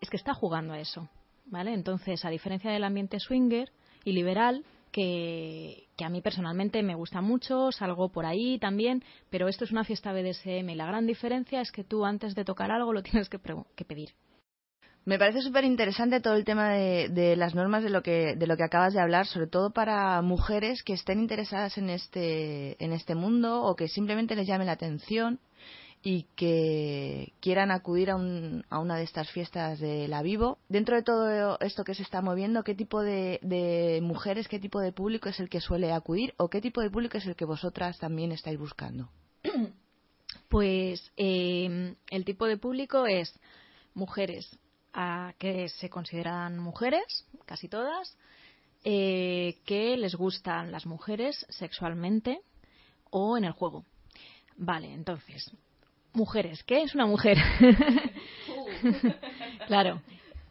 es 0.00 0.10
que 0.10 0.16
está 0.16 0.34
jugando 0.34 0.72
a 0.74 0.80
eso. 0.80 1.08
¿Vale? 1.46 1.72
Entonces, 1.72 2.24
a 2.24 2.30
diferencia 2.30 2.70
del 2.70 2.84
ambiente 2.84 3.18
swinger 3.18 3.72
y 4.04 4.12
liberal, 4.12 4.64
que, 4.90 5.88
a 6.02 6.08
mí 6.08 6.20
personalmente 6.22 6.82
me 6.82 6.94
gusta 6.94 7.20
mucho, 7.20 7.72
salgo 7.72 8.10
por 8.10 8.26
ahí 8.26 8.58
también, 8.58 9.04
pero 9.30 9.48
esto 9.48 9.64
es 9.64 9.72
una 9.72 9.84
fiesta 9.84 10.12
BDSM 10.12 10.70
y 10.70 10.74
la 10.74 10.86
gran 10.86 11.06
diferencia 11.06 11.60
es 11.60 11.72
que 11.72 11.84
tú 11.84 12.04
antes 12.04 12.34
de 12.34 12.44
tocar 12.44 12.70
algo 12.70 12.92
lo 12.92 13.02
tienes 13.02 13.28
que, 13.28 13.38
que 13.74 13.84
pedir. 13.84 14.10
Me 15.06 15.18
parece 15.18 15.40
súper 15.40 15.64
interesante 15.64 16.20
todo 16.20 16.34
el 16.34 16.44
tema 16.44 16.74
de, 16.74 17.34
las 17.36 17.54
normas 17.54 17.82
de 17.82 17.90
lo, 17.90 18.02
que, 18.02 18.34
de 18.36 18.46
lo 18.46 18.56
que 18.56 18.64
acabas 18.64 18.92
de 18.92 19.00
hablar, 19.00 19.26
sobre 19.26 19.46
todo 19.46 19.70
para 19.70 20.20
mujeres 20.20 20.82
que 20.82 20.92
estén 20.92 21.20
interesadas 21.20 21.78
en 21.78 21.88
este, 21.88 22.82
en 22.84 22.92
este 22.92 23.14
mundo 23.14 23.62
o 23.62 23.74
que 23.76 23.88
simplemente 23.88 24.36
les 24.36 24.46
llame 24.46 24.66
la 24.66 24.72
atención 24.72 25.40
y 26.02 26.22
que 26.34 27.34
quieran 27.40 27.70
acudir 27.70 28.10
a, 28.10 28.14
a, 28.14 28.78
una 28.78 28.96
de 28.96 29.02
estas 29.02 29.30
fiestas 29.30 29.78
de 29.80 30.08
la 30.08 30.22
Vivo. 30.22 30.58
Dentro 30.68 30.96
de 30.96 31.02
todo 31.02 31.58
esto 31.60 31.84
que 31.84 31.94
se 31.94 32.02
está 32.02 32.22
moviendo, 32.22 32.64
¿qué 32.64 32.74
tipo 32.74 33.02
de, 33.02 34.00
mujeres, 34.02 34.48
qué 34.48 34.58
tipo 34.58 34.80
de 34.80 34.92
público 34.92 35.28
es 35.28 35.38
el 35.40 35.50
que 35.50 35.60
suele 35.60 35.92
acudir 35.92 36.34
o 36.38 36.48
qué 36.48 36.60
tipo 36.60 36.80
de 36.80 36.90
público 36.90 37.18
es 37.18 37.26
el 37.26 37.36
que 37.36 37.44
vosotras 37.44 37.98
también 37.98 38.32
estáis 38.32 38.58
buscando? 38.58 39.10
Pues 40.48 41.12
eh, 41.16 41.94
el 42.08 42.24
tipo 42.24 42.46
de 42.46 42.56
público 42.56 43.06
es 43.06 43.32
mujeres 43.94 44.58
a, 44.92 45.34
que 45.38 45.68
se 45.68 45.88
consideran 45.88 46.58
mujeres, 46.58 47.26
casi 47.46 47.68
todas, 47.68 48.16
eh, 48.84 49.58
que 49.64 49.96
les 49.96 50.14
gustan 50.14 50.72
las 50.72 50.86
mujeres 50.86 51.46
sexualmente 51.50 52.40
o 53.10 53.36
en 53.36 53.44
el 53.44 53.52
juego. 53.52 53.84
Vale, 54.56 54.92
entonces, 54.92 55.50
mujeres. 56.12 56.62
¿Qué 56.64 56.82
es 56.82 56.94
una 56.94 57.06
mujer? 57.06 57.38
claro. 59.66 60.02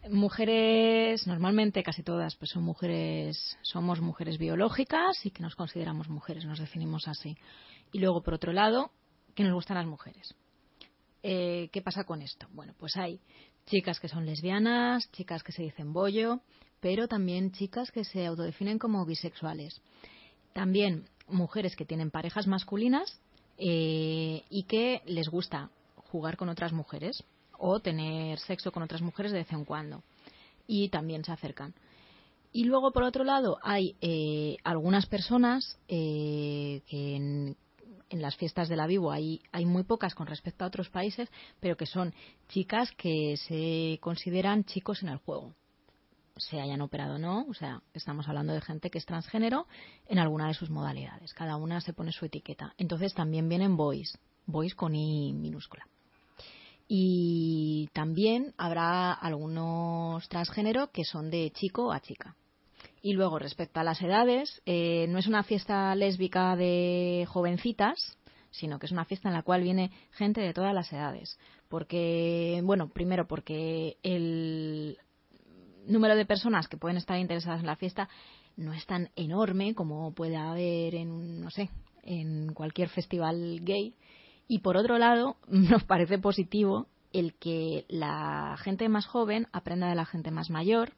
Mujeres, 0.08 1.26
normalmente 1.26 1.82
casi 1.82 2.02
todas, 2.02 2.34
pues 2.36 2.50
son 2.50 2.62
mujeres, 2.64 3.58
somos 3.62 4.00
mujeres 4.00 4.38
biológicas 4.38 5.24
y 5.26 5.30
que 5.30 5.42
nos 5.42 5.54
consideramos 5.54 6.08
mujeres, 6.08 6.46
nos 6.46 6.58
definimos 6.58 7.06
así. 7.06 7.36
Y 7.92 7.98
luego, 7.98 8.22
por 8.22 8.34
otro 8.34 8.52
lado, 8.52 8.90
que 9.34 9.44
nos 9.44 9.52
gustan 9.52 9.76
las 9.76 9.86
mujeres. 9.86 10.34
Eh, 11.22 11.68
¿Qué 11.70 11.82
pasa 11.82 12.04
con 12.04 12.22
esto? 12.22 12.46
Bueno, 12.52 12.74
pues 12.78 12.96
hay 12.96 13.20
chicas 13.66 14.00
que 14.00 14.08
son 14.08 14.24
lesbianas, 14.24 15.10
chicas 15.12 15.42
que 15.42 15.52
se 15.52 15.62
dicen 15.62 15.92
bollo, 15.92 16.40
pero 16.80 17.06
también 17.06 17.52
chicas 17.52 17.90
que 17.90 18.04
se 18.04 18.26
autodefinen 18.26 18.78
como 18.78 19.04
bisexuales. 19.04 19.82
También 20.54 21.08
mujeres 21.28 21.76
que 21.76 21.84
tienen 21.84 22.10
parejas 22.10 22.46
masculinas 22.46 23.20
eh, 23.62 24.42
y 24.48 24.62
que 24.62 25.02
les 25.04 25.28
gusta 25.28 25.68
jugar 26.10 26.38
con 26.38 26.48
otras 26.48 26.72
mujeres 26.72 27.22
o 27.58 27.78
tener 27.80 28.38
sexo 28.38 28.72
con 28.72 28.82
otras 28.82 29.02
mujeres 29.02 29.32
de 29.32 29.38
vez 29.38 29.52
en 29.52 29.66
cuando. 29.66 30.02
Y 30.66 30.88
también 30.88 31.24
se 31.24 31.32
acercan. 31.32 31.74
Y 32.52 32.64
luego, 32.64 32.90
por 32.90 33.02
otro 33.02 33.22
lado, 33.22 33.58
hay 33.62 33.96
eh, 34.00 34.56
algunas 34.64 35.04
personas 35.06 35.78
eh, 35.88 36.80
que 36.88 37.16
en, 37.16 37.56
las 38.10 38.34
fiestas 38.36 38.68
de 38.68 38.76
la 38.76 38.86
Vivo 38.86 39.12
hay, 39.12 39.42
hay 39.52 39.66
muy 39.66 39.84
pocas 39.84 40.14
con 40.14 40.26
respecto 40.26 40.64
a 40.64 40.68
otros 40.68 40.88
países, 40.88 41.28
pero 41.60 41.76
que 41.76 41.86
son 41.86 42.14
chicas 42.48 42.90
que 42.92 43.36
se 43.36 43.98
consideran 44.00 44.64
chicos 44.64 45.02
en 45.02 45.10
el 45.10 45.18
juego 45.18 45.54
se 46.36 46.60
hayan 46.60 46.80
operado 46.80 47.16
o 47.16 47.18
no, 47.18 47.46
o 47.48 47.54
sea, 47.54 47.82
estamos 47.94 48.28
hablando 48.28 48.52
de 48.52 48.60
gente 48.60 48.90
que 48.90 48.98
es 48.98 49.06
transgénero 49.06 49.66
en 50.06 50.18
alguna 50.18 50.48
de 50.48 50.54
sus 50.54 50.70
modalidades. 50.70 51.34
Cada 51.34 51.56
una 51.56 51.80
se 51.80 51.92
pone 51.92 52.12
su 52.12 52.24
etiqueta. 52.24 52.74
Entonces 52.78 53.14
también 53.14 53.48
vienen 53.48 53.76
boys, 53.76 54.18
boys 54.46 54.74
con 54.74 54.94
I 54.94 55.32
minúscula. 55.32 55.86
Y 56.88 57.88
también 57.92 58.52
habrá 58.56 59.12
algunos 59.12 60.28
transgénero 60.28 60.90
que 60.90 61.04
son 61.04 61.30
de 61.30 61.52
chico 61.52 61.92
a 61.92 62.00
chica. 62.00 62.34
Y 63.02 63.12
luego, 63.12 63.38
respecto 63.38 63.80
a 63.80 63.84
las 63.84 64.02
edades, 64.02 64.60
eh, 64.66 65.06
no 65.08 65.18
es 65.18 65.26
una 65.26 65.42
fiesta 65.42 65.94
lésbica 65.94 66.56
de 66.56 67.26
jovencitas, 67.28 68.18
sino 68.50 68.78
que 68.78 68.86
es 68.86 68.92
una 68.92 69.04
fiesta 69.04 69.28
en 69.28 69.34
la 69.34 69.42
cual 69.42 69.62
viene 69.62 69.90
gente 70.10 70.40
de 70.40 70.52
todas 70.52 70.74
las 70.74 70.92
edades. 70.92 71.38
Porque, 71.68 72.60
bueno, 72.64 72.88
primero 72.88 73.26
porque 73.26 73.96
el, 74.02 74.98
número 75.86 76.16
de 76.16 76.26
personas 76.26 76.68
que 76.68 76.76
pueden 76.76 76.96
estar 76.96 77.18
interesadas 77.18 77.60
en 77.60 77.66
la 77.66 77.76
fiesta 77.76 78.08
no 78.56 78.72
es 78.72 78.84
tan 78.86 79.10
enorme 79.16 79.74
como 79.74 80.12
puede 80.12 80.36
haber 80.36 80.94
en, 80.94 81.40
no 81.40 81.50
sé, 81.50 81.70
en 82.02 82.52
cualquier 82.52 82.88
festival 82.88 83.60
gay. 83.62 83.94
Y 84.48 84.58
por 84.60 84.76
otro 84.76 84.98
lado, 84.98 85.36
nos 85.48 85.84
parece 85.84 86.18
positivo 86.18 86.86
el 87.12 87.34
que 87.34 87.86
la 87.88 88.56
gente 88.60 88.88
más 88.88 89.06
joven 89.06 89.46
aprenda 89.52 89.88
de 89.88 89.94
la 89.94 90.04
gente 90.04 90.30
más 90.30 90.50
mayor. 90.50 90.92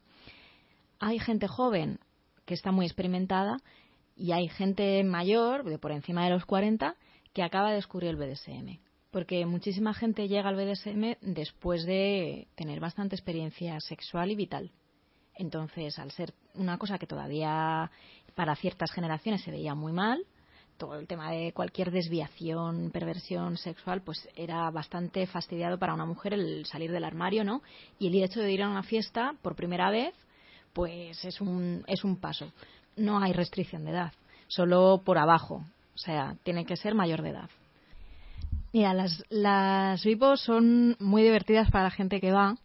Hay 0.99 1.19
gente 1.19 1.49
joven 1.49 1.99
que 2.45 2.55
está 2.55 2.73
muy 2.73 2.87
experimentada 2.87 3.59
y 4.17 4.33
hay 4.33 4.49
gente 4.49 5.03
mayor, 5.05 5.65
de 5.65 5.79
por 5.79 5.93
encima 5.93 6.25
de 6.25 6.31
los 6.31 6.45
40, 6.45 6.97
que 7.33 7.43
acaba 7.43 7.71
de 7.71 7.77
descubrir 7.77 8.11
el 8.11 8.17
BDSM 8.17 8.79
porque 9.13 9.45
muchísima 9.45 9.95
gente 9.95 10.27
llega 10.27 10.49
al 10.49 10.57
BDSM 10.57 11.19
después 11.21 11.85
de 11.85 12.49
tener 12.57 12.81
bastante 12.81 13.15
experiencia 13.15 13.79
sexual 13.81 14.31
y 14.31 14.37
vital. 14.37 14.73
Entonces, 15.35 15.99
al 15.99 16.11
ser 16.11 16.33
una 16.55 16.79
cosa 16.79 16.99
que 16.99 17.07
todavía 17.07 17.91
para 18.35 18.57
ciertas 18.57 18.91
generaciones 18.91 19.43
se 19.43 19.51
veía 19.51 19.75
muy 19.75 19.93
mal, 19.93 20.25
todo 20.79 20.99
el 20.99 21.07
tema 21.07 21.31
de 21.31 21.53
cualquier 21.53 21.91
desviación, 21.91 22.91
perversión 22.91 23.59
sexual, 23.59 24.01
pues 24.03 24.29
era 24.35 24.71
bastante 24.71 25.27
fastidiado 25.27 25.79
para 25.79 25.95
una 25.95 26.07
mujer 26.07 26.33
el 26.33 26.65
salir 26.65 26.91
del 26.91 27.05
armario, 27.05 27.45
¿no? 27.45 27.63
Y 27.99 28.09
el 28.09 28.25
hecho 28.25 28.41
de 28.41 28.51
ir 28.51 28.63
a 28.63 28.71
una 28.71 28.83
fiesta 28.83 29.35
por 29.43 29.55
primera 29.55 29.91
vez, 29.91 30.15
pues 30.73 31.23
es 31.25 31.41
un, 31.41 31.85
es 31.87 32.03
un 32.03 32.17
paso. 32.17 32.51
No 32.97 33.21
hay 33.21 33.33
restricción 33.35 33.85
de 33.85 33.91
edad, 33.91 34.13
solo 34.49 35.03
por 35.05 35.19
abajo. 35.19 35.65
O 35.95 35.99
sea, 35.99 36.37
tiene 36.43 36.65
que 36.65 36.77
ser 36.77 36.95
mayor 36.95 37.21
de 37.21 37.31
edad. 37.31 37.51
Mira, 38.73 38.95
las, 38.95 39.23
las 39.29 40.03
vivos 40.05 40.41
son 40.41 40.97
muy 40.99 41.23
divertidas 41.23 41.71
para 41.71 41.85
la 41.85 41.91
gente 41.91 42.21
que 42.21 42.33
va, 42.33 42.57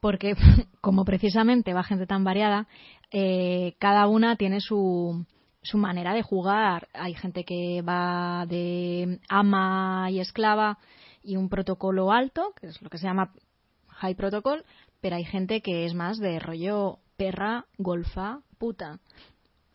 porque 0.00 0.34
como 0.80 1.04
precisamente 1.04 1.74
va 1.74 1.82
gente 1.82 2.06
tan 2.06 2.24
variada, 2.24 2.66
eh, 3.10 3.74
cada 3.78 4.06
una 4.06 4.36
tiene 4.36 4.60
su, 4.60 5.26
su 5.62 5.78
manera 5.78 6.14
de 6.14 6.22
jugar. 6.22 6.88
Hay 6.94 7.14
gente 7.14 7.44
que 7.44 7.82
va 7.82 8.46
de 8.48 9.20
ama 9.28 10.08
y 10.10 10.20
esclava 10.20 10.78
y 11.22 11.36
un 11.36 11.48
protocolo 11.48 12.12
alto, 12.12 12.52
que 12.60 12.68
es 12.68 12.80
lo 12.82 12.90
que 12.90 12.98
se 12.98 13.06
llama 13.06 13.32
high 13.88 14.14
protocol, 14.14 14.64
pero 15.00 15.16
hay 15.16 15.24
gente 15.24 15.60
que 15.60 15.84
es 15.84 15.94
más 15.94 16.18
de 16.18 16.38
rollo 16.38 16.98
perra, 17.16 17.66
golfa, 17.78 18.40
puta. 18.58 18.98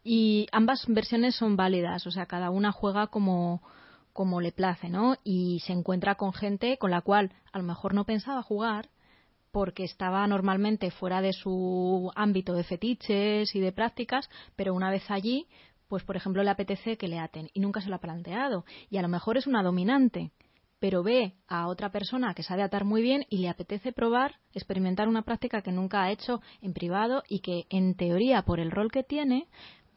Y 0.03 0.47
ambas 0.51 0.85
versiones 0.87 1.35
son 1.35 1.55
válidas, 1.55 2.07
o 2.07 2.11
sea, 2.11 2.25
cada 2.25 2.49
una 2.49 2.71
juega 2.71 3.07
como, 3.07 3.61
como 4.17 4.41
le 4.41 4.51
place, 4.51 4.89
¿no? 4.89 5.15
Y 5.23 5.59
se 5.59 5.73
encuentra 5.73 6.15
con 6.15 6.33
gente 6.33 6.79
con 6.79 6.89
la 6.89 7.01
cual 7.01 7.31
a 7.53 7.59
lo 7.59 7.63
mejor 7.63 7.93
no 7.93 8.03
pensaba 8.03 8.41
jugar 8.41 8.89
porque 9.51 9.83
estaba 9.83 10.25
normalmente 10.25 10.89
fuera 10.89 11.21
de 11.21 11.33
su 11.33 12.11
ámbito 12.15 12.53
de 12.53 12.63
fetiches 12.63 13.53
y 13.53 13.59
de 13.59 13.71
prácticas, 13.71 14.27
pero 14.55 14.73
una 14.73 14.89
vez 14.89 15.03
allí, 15.11 15.45
pues 15.87 16.03
por 16.03 16.15
ejemplo 16.17 16.41
le 16.41 16.49
apetece 16.49 16.97
que 16.97 17.07
le 17.07 17.19
aten 17.19 17.51
y 17.53 17.59
nunca 17.59 17.79
se 17.79 17.89
lo 17.89 17.95
ha 17.95 17.99
planteado. 17.99 18.65
Y 18.89 18.97
a 18.97 19.03
lo 19.03 19.07
mejor 19.07 19.37
es 19.37 19.45
una 19.45 19.61
dominante, 19.61 20.31
pero 20.79 21.03
ve 21.03 21.35
a 21.47 21.67
otra 21.67 21.91
persona 21.91 22.33
que 22.33 22.41
sabe 22.41 22.63
atar 22.63 22.85
muy 22.85 23.03
bien 23.03 23.23
y 23.29 23.37
le 23.37 23.49
apetece 23.49 23.91
probar, 23.91 24.39
experimentar 24.51 25.07
una 25.07 25.21
práctica 25.21 25.61
que 25.61 25.71
nunca 25.71 26.01
ha 26.01 26.11
hecho 26.11 26.41
en 26.63 26.73
privado 26.73 27.21
y 27.29 27.41
que 27.41 27.67
en 27.69 27.93
teoría 27.93 28.41
por 28.41 28.59
el 28.59 28.71
rol 28.71 28.91
que 28.91 29.03
tiene 29.03 29.45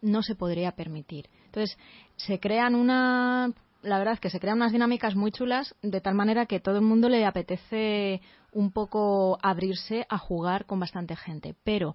no 0.03 0.23
se 0.23 0.35
podría 0.35 0.73
permitir. 0.73 1.31
Entonces, 1.47 1.79
se 2.17 2.39
crean 2.39 2.75
una 2.75 3.55
la 3.83 3.99
verdad 3.99 4.15
es 4.15 4.21
que 4.21 4.31
se 4.31 4.41
crean 4.41 4.59
unas 4.59 4.73
dinámicas 4.73 5.15
muy 5.15 5.33
chulas 5.33 5.75
de 5.83 6.01
tal 6.01 6.15
manera 6.15 6.47
que 6.47 6.61
todo 6.61 6.77
el 6.77 6.83
mundo 6.83 7.09
le 7.09 7.25
apetece 7.25 8.21
un 8.53 8.73
poco 8.73 9.39
abrirse 9.43 10.07
a 10.09 10.19
jugar 10.19 10.67
con 10.67 10.81
bastante 10.81 11.17
gente. 11.17 11.55
Pero 11.65 11.95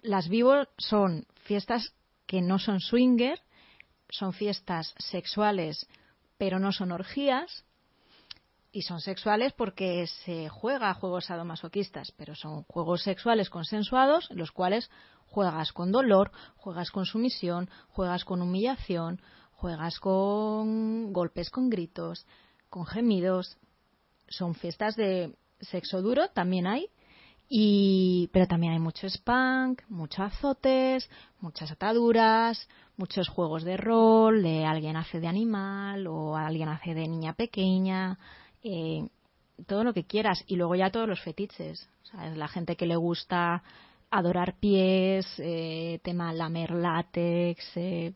las 0.00 0.28
vivo 0.28 0.66
son 0.78 1.26
fiestas 1.44 1.94
que 2.26 2.40
no 2.40 2.58
son 2.58 2.80
swinger, 2.80 3.40
son 4.08 4.32
fiestas 4.32 4.94
sexuales, 4.98 5.86
pero 6.38 6.58
no 6.58 6.72
son 6.72 6.92
orgías. 6.92 7.64
Y 8.74 8.82
son 8.82 9.02
sexuales 9.02 9.52
porque 9.52 10.06
se 10.06 10.48
juega 10.48 10.88
a 10.88 10.94
juegos 10.94 11.26
sadomasoquistas, 11.26 12.12
pero 12.16 12.34
son 12.34 12.62
juegos 12.62 13.02
sexuales 13.02 13.50
consensuados, 13.50 14.30
en 14.30 14.38
los 14.38 14.50
cuales 14.50 14.90
juegas 15.26 15.72
con 15.72 15.92
dolor, 15.92 16.30
juegas 16.56 16.90
con 16.90 17.04
sumisión, 17.04 17.68
juegas 17.88 18.24
con 18.24 18.40
humillación, 18.40 19.20
juegas 19.62 20.00
con 20.00 21.12
golpes, 21.12 21.48
con 21.48 21.70
gritos, 21.70 22.26
con 22.68 22.84
gemidos. 22.84 23.56
Son 24.28 24.56
fiestas 24.56 24.96
de 24.96 25.36
sexo 25.60 26.02
duro, 26.02 26.30
también 26.30 26.66
hay, 26.66 26.88
y, 27.48 28.28
pero 28.32 28.48
también 28.48 28.72
hay 28.72 28.80
mucho 28.80 29.06
spank, 29.06 29.82
muchos 29.88 30.18
azotes, 30.18 31.08
muchas 31.38 31.70
ataduras, 31.70 32.68
muchos 32.96 33.28
juegos 33.28 33.62
de 33.62 33.76
rol, 33.76 34.42
de 34.42 34.64
alguien 34.64 34.96
hace 34.96 35.20
de 35.20 35.28
animal 35.28 36.08
o 36.08 36.34
alguien 36.36 36.68
hace 36.68 36.94
de 36.94 37.06
niña 37.06 37.34
pequeña, 37.34 38.18
eh, 38.64 39.06
todo 39.68 39.84
lo 39.84 39.94
que 39.94 40.06
quieras. 40.06 40.42
Y 40.48 40.56
luego 40.56 40.74
ya 40.74 40.90
todos 40.90 41.08
los 41.08 41.20
fetiches. 41.20 41.88
La 42.34 42.48
gente 42.48 42.74
que 42.74 42.86
le 42.86 42.96
gusta 42.96 43.62
adorar 44.10 44.56
pies, 44.58 45.24
eh, 45.38 46.00
tema 46.02 46.32
lamer 46.32 46.72
látex, 46.72 47.76
eh, 47.76 48.12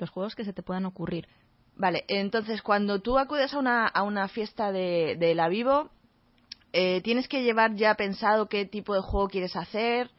los 0.00 0.10
juegos 0.10 0.34
que 0.34 0.44
se 0.44 0.52
te 0.52 0.62
puedan 0.62 0.86
ocurrir. 0.86 1.28
Vale, 1.76 2.04
entonces 2.08 2.62
cuando 2.62 3.00
tú 3.00 3.18
acudes 3.18 3.54
a 3.54 3.58
una, 3.58 3.86
a 3.86 4.02
una 4.02 4.28
fiesta 4.28 4.72
de, 4.72 5.16
de 5.18 5.34
la 5.34 5.48
Vivo, 5.48 5.90
eh, 6.72 7.00
tienes 7.02 7.26
que 7.26 7.42
llevar 7.42 7.74
ya 7.74 7.94
pensado 7.94 8.48
qué 8.48 8.64
tipo 8.64 8.94
de 8.94 9.00
juego 9.00 9.28
quieres 9.28 9.56
hacer. 9.56 10.10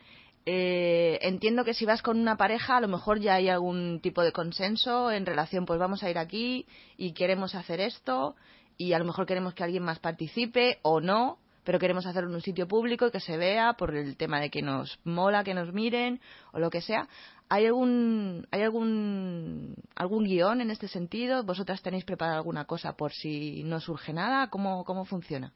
Eh, 0.45 1.19
entiendo 1.21 1.63
que 1.63 1.73
si 1.73 1.85
vas 1.85 2.01
con 2.01 2.19
una 2.19 2.35
pareja, 2.35 2.77
a 2.77 2.81
lo 2.81 2.87
mejor 2.87 3.19
ya 3.19 3.35
hay 3.35 3.47
algún 3.47 3.99
tipo 4.01 4.23
de 4.23 4.31
consenso 4.31 5.11
en 5.11 5.25
relación, 5.25 5.65
pues 5.65 5.79
vamos 5.79 6.03
a 6.03 6.09
ir 6.09 6.17
aquí 6.17 6.65
y 6.97 7.13
queremos 7.13 7.53
hacer 7.53 7.79
esto 7.79 8.35
y 8.77 8.93
a 8.93 8.99
lo 8.99 9.05
mejor 9.05 9.27
queremos 9.27 9.53
que 9.53 9.63
alguien 9.63 9.83
más 9.83 9.99
participe 9.99 10.79
o 10.81 10.99
no, 10.99 11.37
pero 11.63 11.79
queremos 11.79 12.05
hacerlo 12.05 12.29
en 12.29 12.35
un 12.35 12.41
sitio 12.41 12.67
público 12.67 13.07
y 13.07 13.11
que 13.11 13.19
se 13.19 13.37
vea 13.37 13.73
por 13.73 13.95
el 13.95 14.17
tema 14.17 14.39
de 14.39 14.49
que 14.49 14.61
nos 14.61 14.99
mola, 15.03 15.43
que 15.43 15.53
nos 15.53 15.73
miren 15.73 16.19
o 16.53 16.59
lo 16.59 16.69
que 16.69 16.81
sea. 16.81 17.07
¿Hay 17.49 17.65
algún, 17.65 18.47
hay 18.51 18.61
algún, 18.61 19.75
algún 19.95 20.23
guion 20.23 20.61
en 20.61 20.71
este 20.71 20.87
sentido? 20.87 21.43
¿Vosotras 21.43 21.81
tenéis 21.81 22.05
preparada 22.05 22.37
alguna 22.37 22.65
cosa 22.65 22.93
por 22.93 23.11
si 23.11 23.63
no 23.63 23.79
surge 23.79 24.13
nada? 24.13 24.47
¿Cómo, 24.49 24.83
cómo 24.85 25.05
funciona? 25.05 25.53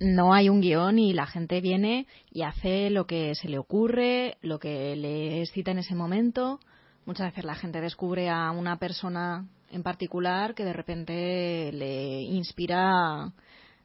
no 0.00 0.34
hay 0.34 0.48
un 0.48 0.60
guion 0.60 0.98
y 0.98 1.12
la 1.12 1.26
gente 1.26 1.60
viene 1.60 2.06
y 2.30 2.42
hace 2.42 2.90
lo 2.90 3.06
que 3.06 3.34
se 3.34 3.48
le 3.48 3.58
ocurre, 3.58 4.38
lo 4.42 4.58
que 4.58 4.96
le 4.96 5.40
excita 5.40 5.70
en 5.70 5.78
ese 5.78 5.94
momento. 5.94 6.60
Muchas 7.06 7.26
veces 7.26 7.44
la 7.44 7.54
gente 7.54 7.80
descubre 7.80 8.28
a 8.28 8.50
una 8.50 8.78
persona 8.78 9.46
en 9.70 9.82
particular 9.82 10.54
que 10.54 10.64
de 10.64 10.72
repente 10.72 11.70
le 11.72 12.22
inspira 12.22 13.32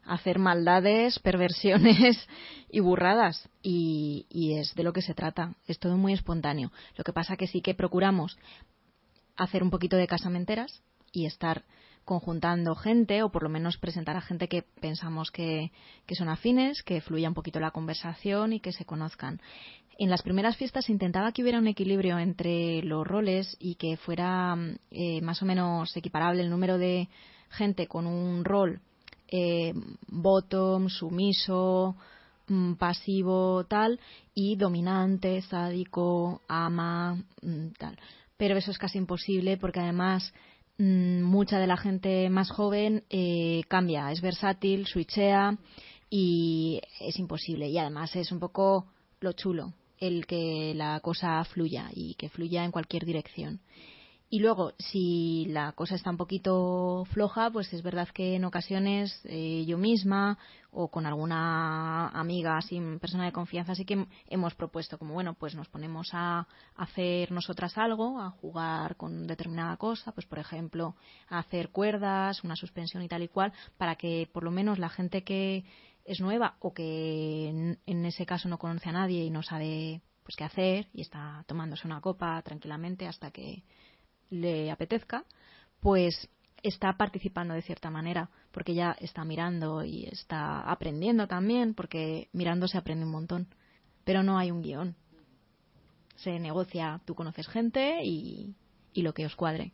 hacer 0.04 0.38
maldades, 0.38 1.18
perversiones 1.18 2.28
y 2.70 2.80
burradas. 2.80 3.48
Y, 3.62 4.26
y, 4.28 4.54
es 4.54 4.74
de 4.74 4.82
lo 4.82 4.92
que 4.92 5.02
se 5.02 5.14
trata. 5.14 5.54
Es 5.66 5.78
todo 5.78 5.96
muy 5.96 6.12
espontáneo. 6.12 6.72
Lo 6.96 7.04
que 7.04 7.12
pasa 7.12 7.36
que 7.36 7.46
sí 7.46 7.60
que 7.60 7.74
procuramos 7.74 8.38
hacer 9.36 9.62
un 9.62 9.70
poquito 9.70 9.96
de 9.96 10.06
casamenteras 10.06 10.82
y 11.12 11.26
estar 11.26 11.64
conjuntando 12.04 12.74
gente 12.74 13.22
o 13.22 13.30
por 13.30 13.42
lo 13.42 13.48
menos 13.48 13.78
presentar 13.78 14.16
a 14.16 14.20
gente 14.20 14.48
que 14.48 14.62
pensamos 14.80 15.30
que, 15.30 15.70
son 16.12 16.28
afines, 16.28 16.82
que 16.82 17.00
fluya 17.00 17.28
un 17.28 17.34
poquito 17.34 17.60
la 17.60 17.70
conversación 17.70 18.52
y 18.52 18.60
que 18.60 18.72
se 18.72 18.84
conozcan. 18.84 19.40
En 19.98 20.10
las 20.10 20.22
primeras 20.22 20.56
fiestas 20.56 20.88
intentaba 20.88 21.32
que 21.32 21.42
hubiera 21.42 21.58
un 21.58 21.68
equilibrio 21.68 22.18
entre 22.18 22.82
los 22.82 23.06
roles 23.06 23.56
y 23.60 23.74
que 23.76 23.96
fuera 23.96 24.56
eh, 24.90 25.20
más 25.20 25.42
o 25.42 25.46
menos 25.46 25.96
equiparable 25.96 26.42
el 26.42 26.50
número 26.50 26.78
de 26.78 27.08
gente 27.50 27.86
con 27.86 28.06
un 28.06 28.44
rol 28.44 28.80
eh, 29.30 29.72
bottom, 30.08 30.88
sumiso, 30.88 31.96
mm, 32.48 32.74
pasivo, 32.74 33.64
tal, 33.64 34.00
y 34.34 34.56
dominante, 34.56 35.40
sádico, 35.42 36.42
ama, 36.48 37.22
mm, 37.42 37.68
tal. 37.78 37.98
Pero 38.36 38.56
eso 38.56 38.70
es 38.70 38.78
casi 38.78 38.98
imposible 38.98 39.56
porque 39.56 39.80
además 39.80 40.32
Mm, 40.80 41.20
mucha 41.24 41.58
de 41.58 41.66
la 41.66 41.76
gente 41.76 42.30
más 42.30 42.50
joven 42.50 43.04
eh, 43.10 43.64
cambia, 43.68 44.10
es 44.12 44.22
versátil, 44.22 44.86
switchea 44.86 45.58
y 46.08 46.80
es 47.00 47.18
imposible. 47.18 47.68
Y 47.68 47.76
además 47.76 48.16
es 48.16 48.32
un 48.32 48.40
poco 48.40 48.86
lo 49.20 49.32
chulo, 49.34 49.74
el 49.98 50.26
que 50.26 50.72
la 50.74 51.00
cosa 51.00 51.44
fluya 51.44 51.90
y 51.94 52.14
que 52.14 52.30
fluya 52.30 52.64
en 52.64 52.70
cualquier 52.70 53.04
dirección. 53.04 53.60
Y 54.32 54.38
luego, 54.38 54.74
si 54.78 55.46
la 55.48 55.72
cosa 55.72 55.96
está 55.96 56.08
un 56.08 56.16
poquito 56.16 57.04
floja, 57.10 57.50
pues 57.50 57.72
es 57.72 57.82
verdad 57.82 58.08
que 58.10 58.36
en 58.36 58.44
ocasiones 58.44 59.20
eh, 59.24 59.64
yo 59.66 59.76
misma 59.76 60.38
o 60.70 60.88
con 60.88 61.04
alguna 61.04 62.10
amiga, 62.10 62.62
sin 62.62 63.00
persona 63.00 63.24
de 63.24 63.32
confianza, 63.32 63.74
sí 63.74 63.84
que 63.84 64.06
hemos 64.28 64.54
propuesto 64.54 64.98
como, 64.98 65.14
bueno, 65.14 65.34
pues 65.34 65.56
nos 65.56 65.68
ponemos 65.68 66.10
a 66.12 66.46
hacer 66.76 67.32
nosotras 67.32 67.76
algo, 67.76 68.20
a 68.20 68.30
jugar 68.30 68.94
con 68.94 69.26
determinada 69.26 69.76
cosa, 69.78 70.12
pues 70.12 70.26
por 70.26 70.38
ejemplo, 70.38 70.94
a 71.28 71.40
hacer 71.40 71.70
cuerdas, 71.70 72.44
una 72.44 72.54
suspensión 72.54 73.02
y 73.02 73.08
tal 73.08 73.24
y 73.24 73.28
cual, 73.28 73.52
para 73.78 73.96
que 73.96 74.30
por 74.32 74.44
lo 74.44 74.52
menos 74.52 74.78
la 74.78 74.90
gente 74.90 75.24
que 75.24 75.64
es 76.04 76.20
nueva 76.20 76.54
o 76.60 76.72
que 76.72 77.48
en, 77.48 77.80
en 77.84 78.06
ese 78.06 78.26
caso 78.26 78.48
no 78.48 78.58
conoce 78.58 78.90
a 78.90 78.92
nadie 78.92 79.24
y 79.24 79.30
no 79.30 79.42
sabe 79.42 80.02
pues 80.22 80.36
qué 80.36 80.44
hacer 80.44 80.86
y 80.92 81.00
está 81.00 81.42
tomándose 81.48 81.88
una 81.88 82.00
copa 82.00 82.40
tranquilamente 82.42 83.08
hasta 83.08 83.32
que 83.32 83.64
le 84.30 84.70
apetezca, 84.70 85.24
pues 85.80 86.28
está 86.62 86.96
participando 86.96 87.54
de 87.54 87.62
cierta 87.62 87.90
manera, 87.90 88.30
porque 88.52 88.74
ya 88.74 88.92
está 89.00 89.24
mirando 89.24 89.84
y 89.84 90.04
está 90.04 90.60
aprendiendo 90.60 91.26
también, 91.26 91.74
porque 91.74 92.28
mirando 92.32 92.68
se 92.68 92.78
aprende 92.78 93.04
un 93.04 93.12
montón. 93.12 93.48
Pero 94.04 94.22
no 94.22 94.38
hay 94.38 94.50
un 94.50 94.62
guion. 94.62 94.96
Se 96.16 96.38
negocia, 96.38 97.00
tú 97.04 97.14
conoces 97.14 97.48
gente 97.48 98.04
y, 98.04 98.54
y 98.92 99.02
lo 99.02 99.14
que 99.14 99.26
os 99.26 99.36
cuadre. 99.36 99.72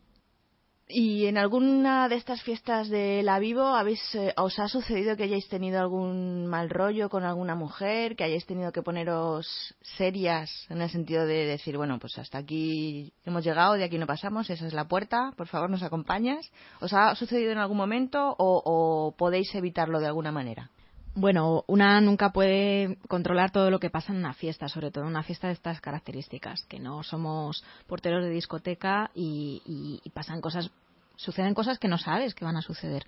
¿Y 0.89 1.27
en 1.27 1.37
alguna 1.37 2.09
de 2.09 2.15
estas 2.15 2.43
fiestas 2.43 2.89
de 2.89 3.25
la 3.25 3.41
Vivo 3.41 3.65
habéis, 3.67 4.15
eh, 4.15 4.33
os 4.37 4.57
ha 4.61 4.69
sucedido 4.69 5.17
que 5.17 5.25
hayáis 5.25 5.49
tenido 5.49 5.81
algún 5.81 6.47
mal 6.47 6.71
rollo 6.71 7.09
con 7.09 7.25
alguna 7.25 7.57
mujer, 7.57 8.15
que 8.15 8.23
hayáis 8.23 8.47
tenido 8.47 8.71
que 8.71 8.83
poneros 8.83 9.75
serias 9.81 10.49
en 10.71 10.81
el 10.81 10.89
sentido 10.89 11.27
de 11.27 11.45
decir, 11.45 11.77
bueno, 11.77 11.99
pues 11.99 12.17
hasta 12.19 12.39
aquí 12.39 13.13
hemos 13.25 13.43
llegado, 13.43 13.75
de 13.75 13.83
aquí 13.83 13.99
no 13.99 14.07
pasamos, 14.07 14.49
esa 14.49 14.65
es 14.65 14.75
la 14.75 14.87
puerta, 14.87 15.33
por 15.37 15.49
favor 15.49 15.71
nos 15.71 15.83
acompañas? 15.83 16.53
¿Os 16.81 16.93
ha 16.93 17.17
sucedido 17.17 17.51
en 17.51 17.59
algún 17.59 17.79
momento 17.79 18.37
o, 18.39 18.63
o 18.65 19.17
podéis 19.17 19.53
evitarlo 19.57 19.99
de 19.99 20.07
alguna 20.07 20.31
manera? 20.31 20.71
Bueno, 21.19 21.65
una 21.67 21.99
nunca 22.03 22.29
puede 22.29 22.99
controlar 23.09 23.51
todo 23.51 23.71
lo 23.71 23.81
que 23.81 23.89
pasa 23.89 24.13
en 24.13 24.19
una 24.19 24.35
fiesta, 24.35 24.69
sobre 24.69 24.91
todo 24.91 25.05
en 25.05 25.11
una 25.11 25.23
fiesta 25.23 25.47
de 25.47 25.55
estas 25.55 25.81
características, 25.81 26.67
que 26.67 26.79
no 26.79 27.03
somos 27.03 27.65
porteros 27.87 28.23
de 28.23 28.29
discoteca 28.29 29.11
y, 29.15 30.03
pasan 30.13 30.43
cosas, 30.43 30.71
suceden 31.17 31.55
cosas 31.55 31.79
que 31.79 31.89
no 31.89 31.97
sabes 31.97 32.35
que 32.35 32.45
van 32.45 32.59
a 32.59 32.61
suceder. 32.61 33.07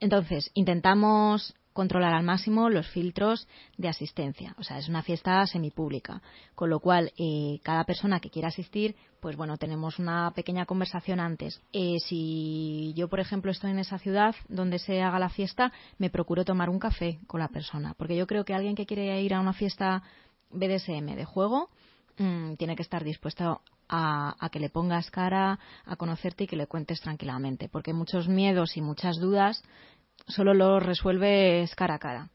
Entonces, 0.00 0.50
intentamos 0.54 1.54
controlar 1.72 2.12
al 2.12 2.24
máximo 2.24 2.68
los 2.68 2.88
filtros 2.88 3.46
de 3.76 3.88
asistencia. 3.88 4.54
O 4.58 4.62
sea, 4.62 4.78
es 4.78 4.88
una 4.88 5.02
fiesta 5.02 5.46
semipública, 5.46 6.20
con 6.54 6.70
lo 6.70 6.80
cual 6.80 7.12
eh, 7.18 7.60
cada 7.62 7.84
persona 7.84 8.20
que 8.20 8.30
quiera 8.30 8.48
asistir, 8.48 8.96
pues 9.20 9.36
bueno, 9.36 9.56
tenemos 9.56 9.98
una 9.98 10.32
pequeña 10.32 10.66
conversación 10.66 11.20
antes. 11.20 11.60
Eh, 11.72 11.96
si 12.06 12.92
yo, 12.96 13.08
por 13.08 13.20
ejemplo, 13.20 13.50
estoy 13.50 13.70
en 13.70 13.78
esa 13.78 13.98
ciudad 13.98 14.34
donde 14.48 14.78
se 14.78 15.02
haga 15.02 15.18
la 15.18 15.28
fiesta, 15.28 15.72
me 15.98 16.10
procuro 16.10 16.44
tomar 16.44 16.70
un 16.70 16.78
café 16.78 17.20
con 17.26 17.40
la 17.40 17.48
persona, 17.48 17.94
porque 17.96 18.16
yo 18.16 18.26
creo 18.26 18.44
que 18.44 18.54
alguien 18.54 18.74
que 18.74 18.86
quiere 18.86 19.20
ir 19.22 19.34
a 19.34 19.40
una 19.40 19.52
fiesta 19.52 20.02
BDSM 20.50 21.14
de 21.14 21.24
juego 21.24 21.70
mm, 22.18 22.54
tiene 22.54 22.74
que 22.74 22.82
estar 22.82 23.04
dispuesto 23.04 23.60
a, 23.88 24.34
a, 24.38 24.48
que 24.50 24.60
le 24.60 24.70
pongas 24.70 25.10
cara, 25.10 25.58
a 25.84 25.96
conocerte 25.96 26.44
y 26.44 26.46
que 26.46 26.56
le 26.56 26.66
cuentes 26.66 27.00
tranquilamente, 27.00 27.68
porque 27.68 27.92
muchos 27.92 28.28
miedos 28.28 28.76
y 28.76 28.80
muchas 28.80 29.18
dudas 29.18 29.62
solo 30.30 30.54
lo 30.54 30.80
resuelves 30.80 31.74
cara 31.74 31.96
a 31.96 31.98
cara. 31.98 32.30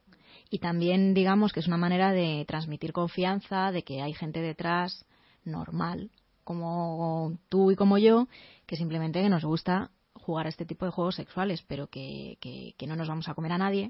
Y 0.49 0.60
también 0.60 1.13
digamos 1.13 1.51
que 1.51 1.60
es 1.60 1.67
una 1.67 1.77
manera 1.77 2.12
de 2.12 2.45
transmitir 2.47 2.93
confianza, 2.93 3.71
de 3.71 3.84
que 3.84 4.01
hay 4.01 4.13
gente 4.13 4.41
detrás 4.41 5.05
normal, 5.43 6.12
como 6.43 7.38
tú 7.49 7.71
y 7.71 7.75
como 7.75 7.97
yo, 7.97 8.27
que 8.65 8.75
simplemente 8.75 9.27
nos 9.29 9.43
gusta 9.43 9.91
jugar 10.13 10.45
a 10.45 10.49
este 10.49 10.65
tipo 10.65 10.86
de 10.86 10.91
juegos 10.91 11.15
sexuales, 11.15 11.63
pero 11.67 11.88
que, 11.88 12.38
que 12.77 12.88
no 12.88 12.95
nos 12.95 13.08
vamos 13.08 13.27
a 13.27 13.34
comer 13.34 13.53
a 13.53 13.58
nadie 13.58 13.89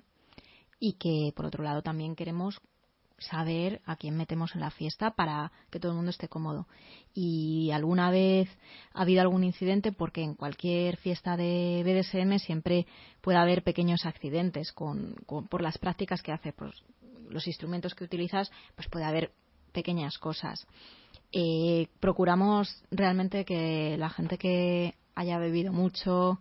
y 0.80 0.94
que 0.94 1.32
por 1.36 1.46
otro 1.46 1.64
lado 1.64 1.82
también 1.82 2.16
queremos 2.16 2.60
saber 3.18 3.82
a 3.86 3.96
quién 3.96 4.18
metemos 4.18 4.56
en 4.56 4.62
la 4.62 4.72
fiesta 4.72 5.12
para 5.12 5.52
que 5.70 5.80
todo 5.80 5.92
el 5.92 5.96
mundo 5.96 6.12
esté 6.12 6.28
cómodo. 6.28 6.68
Y 7.14 7.72
alguna 7.72 8.10
vez 8.10 8.50
ha 8.94 9.02
habido 9.02 9.22
algún 9.22 9.44
incidente 9.44 9.92
porque 9.92 10.22
en 10.22 10.36
cualquier 10.36 10.98
fiesta 10.98 11.38
de 11.38 11.84
BDSM 11.86 12.40
siempre 12.40 12.86
puede 13.22 13.38
haber 13.38 13.64
pequeños 13.64 14.06
accidentes 14.06 14.72
con, 14.74 15.16
por 15.50 15.62
las 15.62 15.78
prácticas 15.78 16.22
que 16.22 16.32
hace, 16.32 16.54
por 16.54 16.74
los 17.30 17.48
instrumentos 17.48 17.96
que 17.96 18.04
utilizas, 18.04 18.52
pues 18.76 18.88
puede 18.90 19.06
haber 19.06 19.32
pequeñas 19.72 20.18
cosas. 20.18 20.66
Eh, 21.32 21.88
procuramos 22.00 22.84
realmente 22.92 23.46
que 23.46 23.98
la 23.98 24.10
gente 24.10 24.38
que 24.38 24.96
haya 25.16 25.38
bebido 25.38 25.74
mucho, 25.74 26.40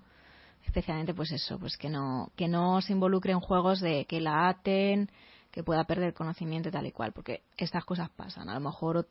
especialmente 0.64 1.14
pues 1.14 1.32
eso, 1.32 1.58
pues 1.58 1.76
que 1.76 1.88
no, 1.88 2.30
que 2.37 2.48
no 2.48 2.80
se 2.80 2.92
involucre 2.92 3.32
en 3.32 3.40
juegos 3.40 3.80
de 3.80 4.04
que 4.06 4.20
la 4.20 4.48
aten, 4.48 5.10
que 5.54 5.62
pueda 5.62 5.84
perder 5.84 6.14
conocimiento 6.14 6.68
tal 6.72 6.84
y 6.84 6.90
cual, 6.90 7.12
porque 7.12 7.44
estas 7.56 7.84
cosas 7.84 8.10
pasan. 8.10 8.48
A 8.48 8.54
lo 8.54 8.60
mejor 8.60 9.06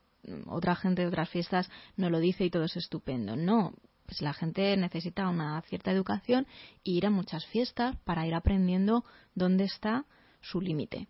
otra 0.48 0.76
gente 0.76 1.02
de 1.02 1.08
otras 1.08 1.30
fiestas 1.30 1.72
no 1.96 2.10
lo 2.10 2.20
dice 2.20 2.44
y 2.44 2.50
todo 2.50 2.66
es 2.66 2.76
estupendo. 2.76 3.38
No, 3.38 3.72
pues 4.06 4.22
la 4.22 4.34
gente 4.34 4.76
necesita 4.76 5.30
una 5.30 5.62
cierta 5.62 5.92
educación 5.92 6.46
e 6.84 6.92
ir 6.92 7.06
a 7.06 7.10
muchas 7.10 7.46
fiestas 7.46 7.96
para 8.04 8.28
ir 8.28 8.36
aprendiendo 8.36 9.06
dónde 9.36 9.64
está 9.64 10.06
su 10.42 10.60
límite. 10.60 11.08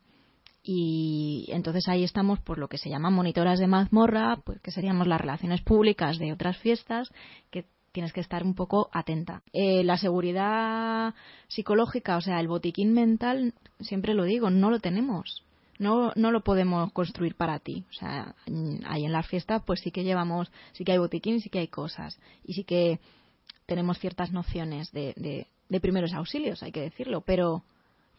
Y 0.61 1.47
entonces 1.49 1.87
ahí 1.87 2.03
estamos 2.03 2.39
por 2.39 2.59
lo 2.59 2.67
que 2.67 2.77
se 2.77 2.91
llama 2.91 3.09
monitoras 3.09 3.57
de 3.57 3.65
mazmorra, 3.65 4.37
pues 4.45 4.61
que 4.61 4.69
seríamos 4.69 5.07
las 5.07 5.19
relaciones 5.19 5.61
públicas 5.61 6.19
de 6.19 6.31
otras 6.31 6.59
fiestas, 6.59 7.09
que 7.49 7.65
tienes 7.93 8.11
que 8.11 8.19
estar 8.19 8.43
un 8.43 8.55
poco 8.55 8.89
atenta. 8.91 9.43
Eh, 9.53 9.83
la 9.83 9.97
seguridad 9.97 11.13
psicológica, 11.47 12.17
o 12.17 12.21
sea, 12.21 12.39
el 12.39 12.49
botiquín 12.49 12.91
mental, 12.91 13.53
siempre 13.79 14.13
lo 14.13 14.23
digo, 14.23 14.49
no 14.49 14.69
lo 14.69 14.79
tenemos. 14.79 15.43
No, 15.79 16.11
no 16.15 16.31
lo 16.31 16.43
podemos 16.43 16.91
construir 16.91 17.35
para 17.35 17.59
ti. 17.59 17.85
O 17.89 17.93
sea, 17.93 18.35
ahí 18.85 19.05
en 19.05 19.11
la 19.11 19.23
fiesta, 19.23 19.59
pues 19.59 19.79
sí 19.79 19.91
que 19.91 20.03
llevamos, 20.03 20.51
sí 20.73 20.83
que 20.83 20.91
hay 20.91 20.97
botiquín, 20.97 21.39
sí 21.39 21.49
que 21.49 21.59
hay 21.59 21.67
cosas. 21.67 22.19
Y 22.43 22.53
sí 22.53 22.63
que 22.63 22.99
tenemos 23.65 23.99
ciertas 23.99 24.31
nociones 24.31 24.91
de, 24.91 25.13
de 25.69 25.79
primeros 25.79 26.13
auxilios, 26.13 26.63
hay 26.63 26.71
que 26.71 26.81
decirlo. 26.81 27.21
Pero 27.21 27.63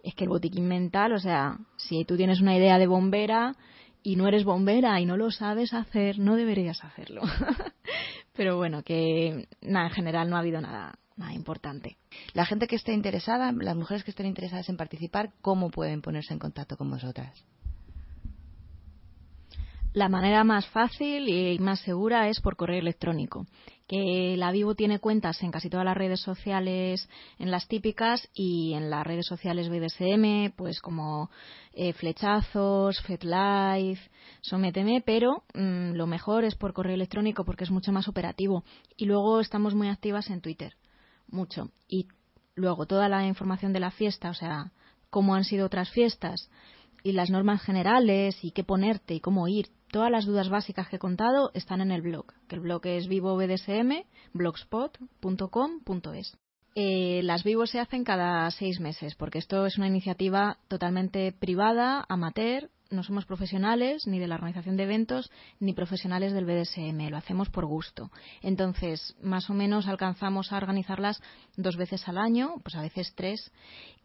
es 0.03 0.15
que 0.15 0.25
el 0.25 0.31
botiquín 0.31 0.69
mental, 0.69 1.13
o 1.13 1.19
sea, 1.19 1.59
si 1.77 2.05
tú 2.05 2.17
tienes 2.17 2.41
una 2.41 2.57
idea 2.57 2.79
de 2.79 2.87
bombera 2.87 3.57
y 4.03 4.17
no 4.17 4.29
eres 4.29 4.45
bombera 4.45 5.01
y 5.01 5.07
no 5.07 5.17
lo 5.17 5.31
sabes 5.31 5.73
hacer, 5.73 6.19
no 6.19 6.37
deberías 6.37 6.85
hacerlo. 6.85 7.23
Pero 8.37 8.57
bueno, 8.57 8.83
que 8.83 9.49
nada, 9.63 9.87
en 9.87 9.95
general 9.95 10.29
no 10.29 10.37
ha 10.37 10.41
habido 10.41 10.61
nada, 10.61 10.99
nada 11.17 11.33
importante. 11.33 11.97
La 12.33 12.45
gente 12.45 12.67
que 12.67 12.77
esté 12.77 12.93
interesada, 12.93 13.53
las 13.53 13.77
mujeres 13.77 14.05
que 14.05 14.11
estén 14.11 14.27
interesadas 14.27 14.69
en 14.69 14.77
participar, 14.77 15.33
¿cómo 15.41 15.71
pueden 15.71 16.03
ponerse 16.03 16.33
en 16.33 16.41
contacto 16.41 16.77
con 16.77 16.91
vosotras? 16.91 17.45
La 19.95 20.09
manera 20.09 20.43
más 20.43 20.67
fácil 20.67 21.29
y 21.29 21.57
más 21.61 21.79
segura 21.79 22.29
es 22.29 22.41
por 22.41 22.57
correo 22.57 22.81
electrónico 22.81 23.47
que 23.87 24.35
la 24.37 24.51
Vivo 24.51 24.75
tiene 24.75 24.99
cuentas 24.99 25.41
en 25.43 25.53
casi 25.53 25.71
todas 25.71 25.85
las 25.85 25.97
redes 25.97 26.21
sociales, 26.21 27.09
en 27.39 27.53
las 27.53 27.69
típicas 27.69 28.29
y 28.35 28.73
en 28.73 28.91
las 28.91 29.07
redes 29.07 29.27
sociales 29.27 29.69
BDSM, 29.69 30.53
pues 30.57 30.81
como 30.81 31.31
eh, 31.75 31.93
Flechazos, 31.93 33.01
FetLife, 33.03 34.11
Sométeme, 34.41 35.01
pero 35.05 35.45
mm, 35.55 35.93
lo 35.93 36.09
mejor 36.09 36.43
es 36.43 36.57
por 36.57 36.73
correo 36.73 36.95
electrónico 36.95 37.45
porque 37.45 37.63
es 37.63 37.71
mucho 37.71 37.93
más 37.93 38.09
operativo. 38.09 38.65
Y 38.97 39.05
luego 39.05 39.39
estamos 39.39 39.75
muy 39.77 39.89
activas 39.89 40.29
en 40.29 40.41
Twitter, 40.41 40.75
mucho. 41.29 41.71
Y 41.87 42.09
luego 42.57 42.87
toda 42.87 43.09
la 43.09 43.27
información 43.27 43.73
de 43.73 43.81
la 43.81 43.93
fiesta, 43.93 44.31
o 44.31 44.35
sea, 44.35 44.73
cómo 45.11 45.37
han 45.37 45.45
sido 45.45 45.67
otras 45.67 45.91
fiestas 45.91 46.51
y 47.05 47.13
las 47.13 47.31
normas 47.31 47.63
generales 47.63 48.43
y 48.43 48.51
qué 48.51 48.65
ponerte 48.65 49.15
y 49.15 49.21
cómo 49.21 49.47
ir, 49.47 49.69
Todas 49.95 50.11
las 50.11 50.27
dudas 50.27 50.49
básicas 50.49 50.89
que 50.89 50.97
he 50.97 50.99
contado 50.99 51.53
están 51.55 51.81
en 51.81 51.93
el 51.93 52.03
blog, 52.03 52.27
que 52.49 52.57
el 52.57 52.63
blog 52.63 52.85
es 52.85 53.07
vivobdsm, 53.07 53.93
blogspot.com.es. 54.33 56.37
Eh, 56.75 57.21
las 57.23 57.45
vivos 57.45 57.71
se 57.71 57.79
hacen 57.79 58.03
cada 58.03 58.51
seis 58.51 58.81
meses, 58.81 59.15
porque 59.15 59.39
esto 59.39 59.67
es 59.67 59.79
una 59.79 59.87
iniciativa 59.87 60.59
totalmente 60.67 61.31
privada, 61.31 62.05
amateur, 62.09 62.71
no 62.91 63.03
somos 63.03 63.27
profesionales 63.27 64.07
ni 64.07 64.19
de 64.19 64.29
la 64.29 64.37
organización 64.37 64.77
de 64.77 64.85
eventos 64.85 65.31
ni 65.61 65.73
profesionales 65.73 66.33
del 66.33 66.45
BDSM, 66.45 67.09
lo 67.11 67.17
hacemos 67.17 67.51
por 67.51 67.67
gusto. 67.67 68.11
Entonces, 68.43 69.17
más 69.23 69.51
o 69.51 69.55
menos 69.55 69.89
alcanzamos 69.89 70.53
a 70.53 70.57
organizarlas 70.57 71.21
dos 71.57 71.77
veces 71.77 72.07
al 72.09 72.19
año, 72.19 72.57
pues 72.63 72.75
a 72.77 72.83
veces 72.83 73.13
tres, 73.15 73.53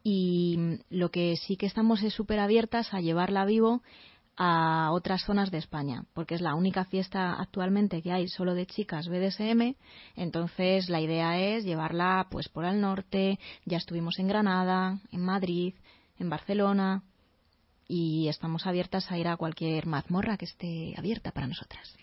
y 0.04 0.80
lo 0.90 1.12
que 1.12 1.36
sí 1.36 1.58
que 1.58 1.66
estamos 1.66 2.04
es 2.04 2.14
súper 2.14 2.40
abiertas 2.40 2.94
a 2.94 3.02
llevarla 3.02 3.46
vivo 3.46 3.82
a 4.42 4.92
otras 4.94 5.24
zonas 5.26 5.52
de 5.52 5.58
España, 5.58 6.06
porque 6.14 6.36
es 6.36 6.42
la 6.42 6.56
única 6.56 6.86
fiesta 6.86 7.34
actualmente 7.34 8.02
que 8.02 8.14
hay 8.14 8.30
solo 8.30 8.54
de 8.54 8.66
chicas 8.66 9.10
BDSM, 9.10 9.76
entonces 10.16 10.90
la 10.90 11.02
idea 11.02 11.38
es 11.38 11.66
llevarla 11.66 12.28
pues 12.32 12.48
por 12.48 12.64
el 12.64 12.80
norte, 12.80 13.38
ya 13.66 13.76
estuvimos 13.76 14.18
en 14.18 14.30
Granada, 14.30 15.02
en 15.12 15.26
Madrid, 15.26 15.76
en 16.18 16.30
Barcelona 16.30 17.04
y 17.90 18.30
estamos 18.30 18.66
abiertas 18.68 19.12
a 19.12 19.18
ir 19.18 19.28
a 19.28 19.36
cualquier 19.36 19.88
mazmorra 19.88 20.38
que 20.38 20.46
esté 20.46 20.94
abierta 20.96 21.32
para 21.32 21.48
nosotras. 21.48 21.98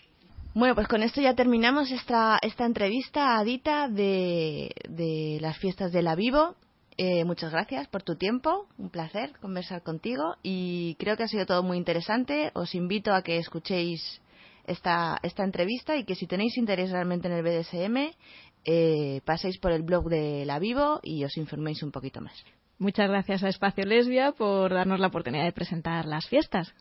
Bueno, 0.53 0.75
pues 0.75 0.87
con 0.87 1.01
esto 1.01 1.21
ya 1.21 1.33
terminamos 1.33 1.91
esta, 1.91 2.37
esta 2.41 2.65
entrevista 2.65 3.37
a 3.37 3.43
Dita 3.43 3.87
de, 3.87 4.71
de 4.89 5.37
las 5.39 5.57
fiestas 5.57 5.91
de 5.91 6.01
la 6.01 6.15
Vivo. 6.15 6.55
Eh, 6.97 7.23
muchas 7.25 7.51
gracias 7.51 7.87
por 7.87 8.01
tu 8.01 8.15
tiempo, 8.15 8.67
un 8.77 8.89
placer 8.89 9.31
conversar 9.39 9.83
contigo 9.83 10.35
y 10.41 10.95
creo 10.95 11.15
que 11.15 11.23
ha 11.23 11.27
sido 11.27 11.45
todo 11.45 11.63
muy 11.63 11.77
interesante. 11.77 12.51
Os 12.53 12.75
invito 12.75 13.13
a 13.13 13.21
que 13.21 13.37
escuchéis 13.37 14.19
esta, 14.65 15.17
esta 15.23 15.43
entrevista 15.43 15.95
y 15.95 16.03
que 16.03 16.15
si 16.15 16.27
tenéis 16.27 16.57
interés 16.57 16.91
realmente 16.91 17.27
en 17.27 17.35
el 17.35 17.43
BDSM, 17.43 18.15
eh, 18.65 19.21
paséis 19.25 19.59
por 19.59 19.71
el 19.71 19.83
blog 19.83 20.09
de 20.09 20.43
La 20.45 20.59
Vivo 20.59 20.99
y 21.03 21.23
os 21.23 21.37
informéis 21.37 21.83
un 21.83 21.91
poquito 21.91 22.19
más. 22.19 22.33
Muchas 22.79 23.09
gracias 23.09 23.43
a 23.43 23.49
Espacio 23.49 23.85
Lesbia 23.85 24.33
por 24.33 24.73
darnos 24.73 24.99
la 24.99 25.07
oportunidad 25.07 25.45
de 25.45 25.51
presentar 25.51 26.05
las 26.05 26.27
fiestas. 26.27 26.73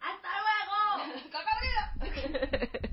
¡Hasta 0.00 0.28
luego! 0.40 1.20
¡Cocodrilo! 1.32 2.80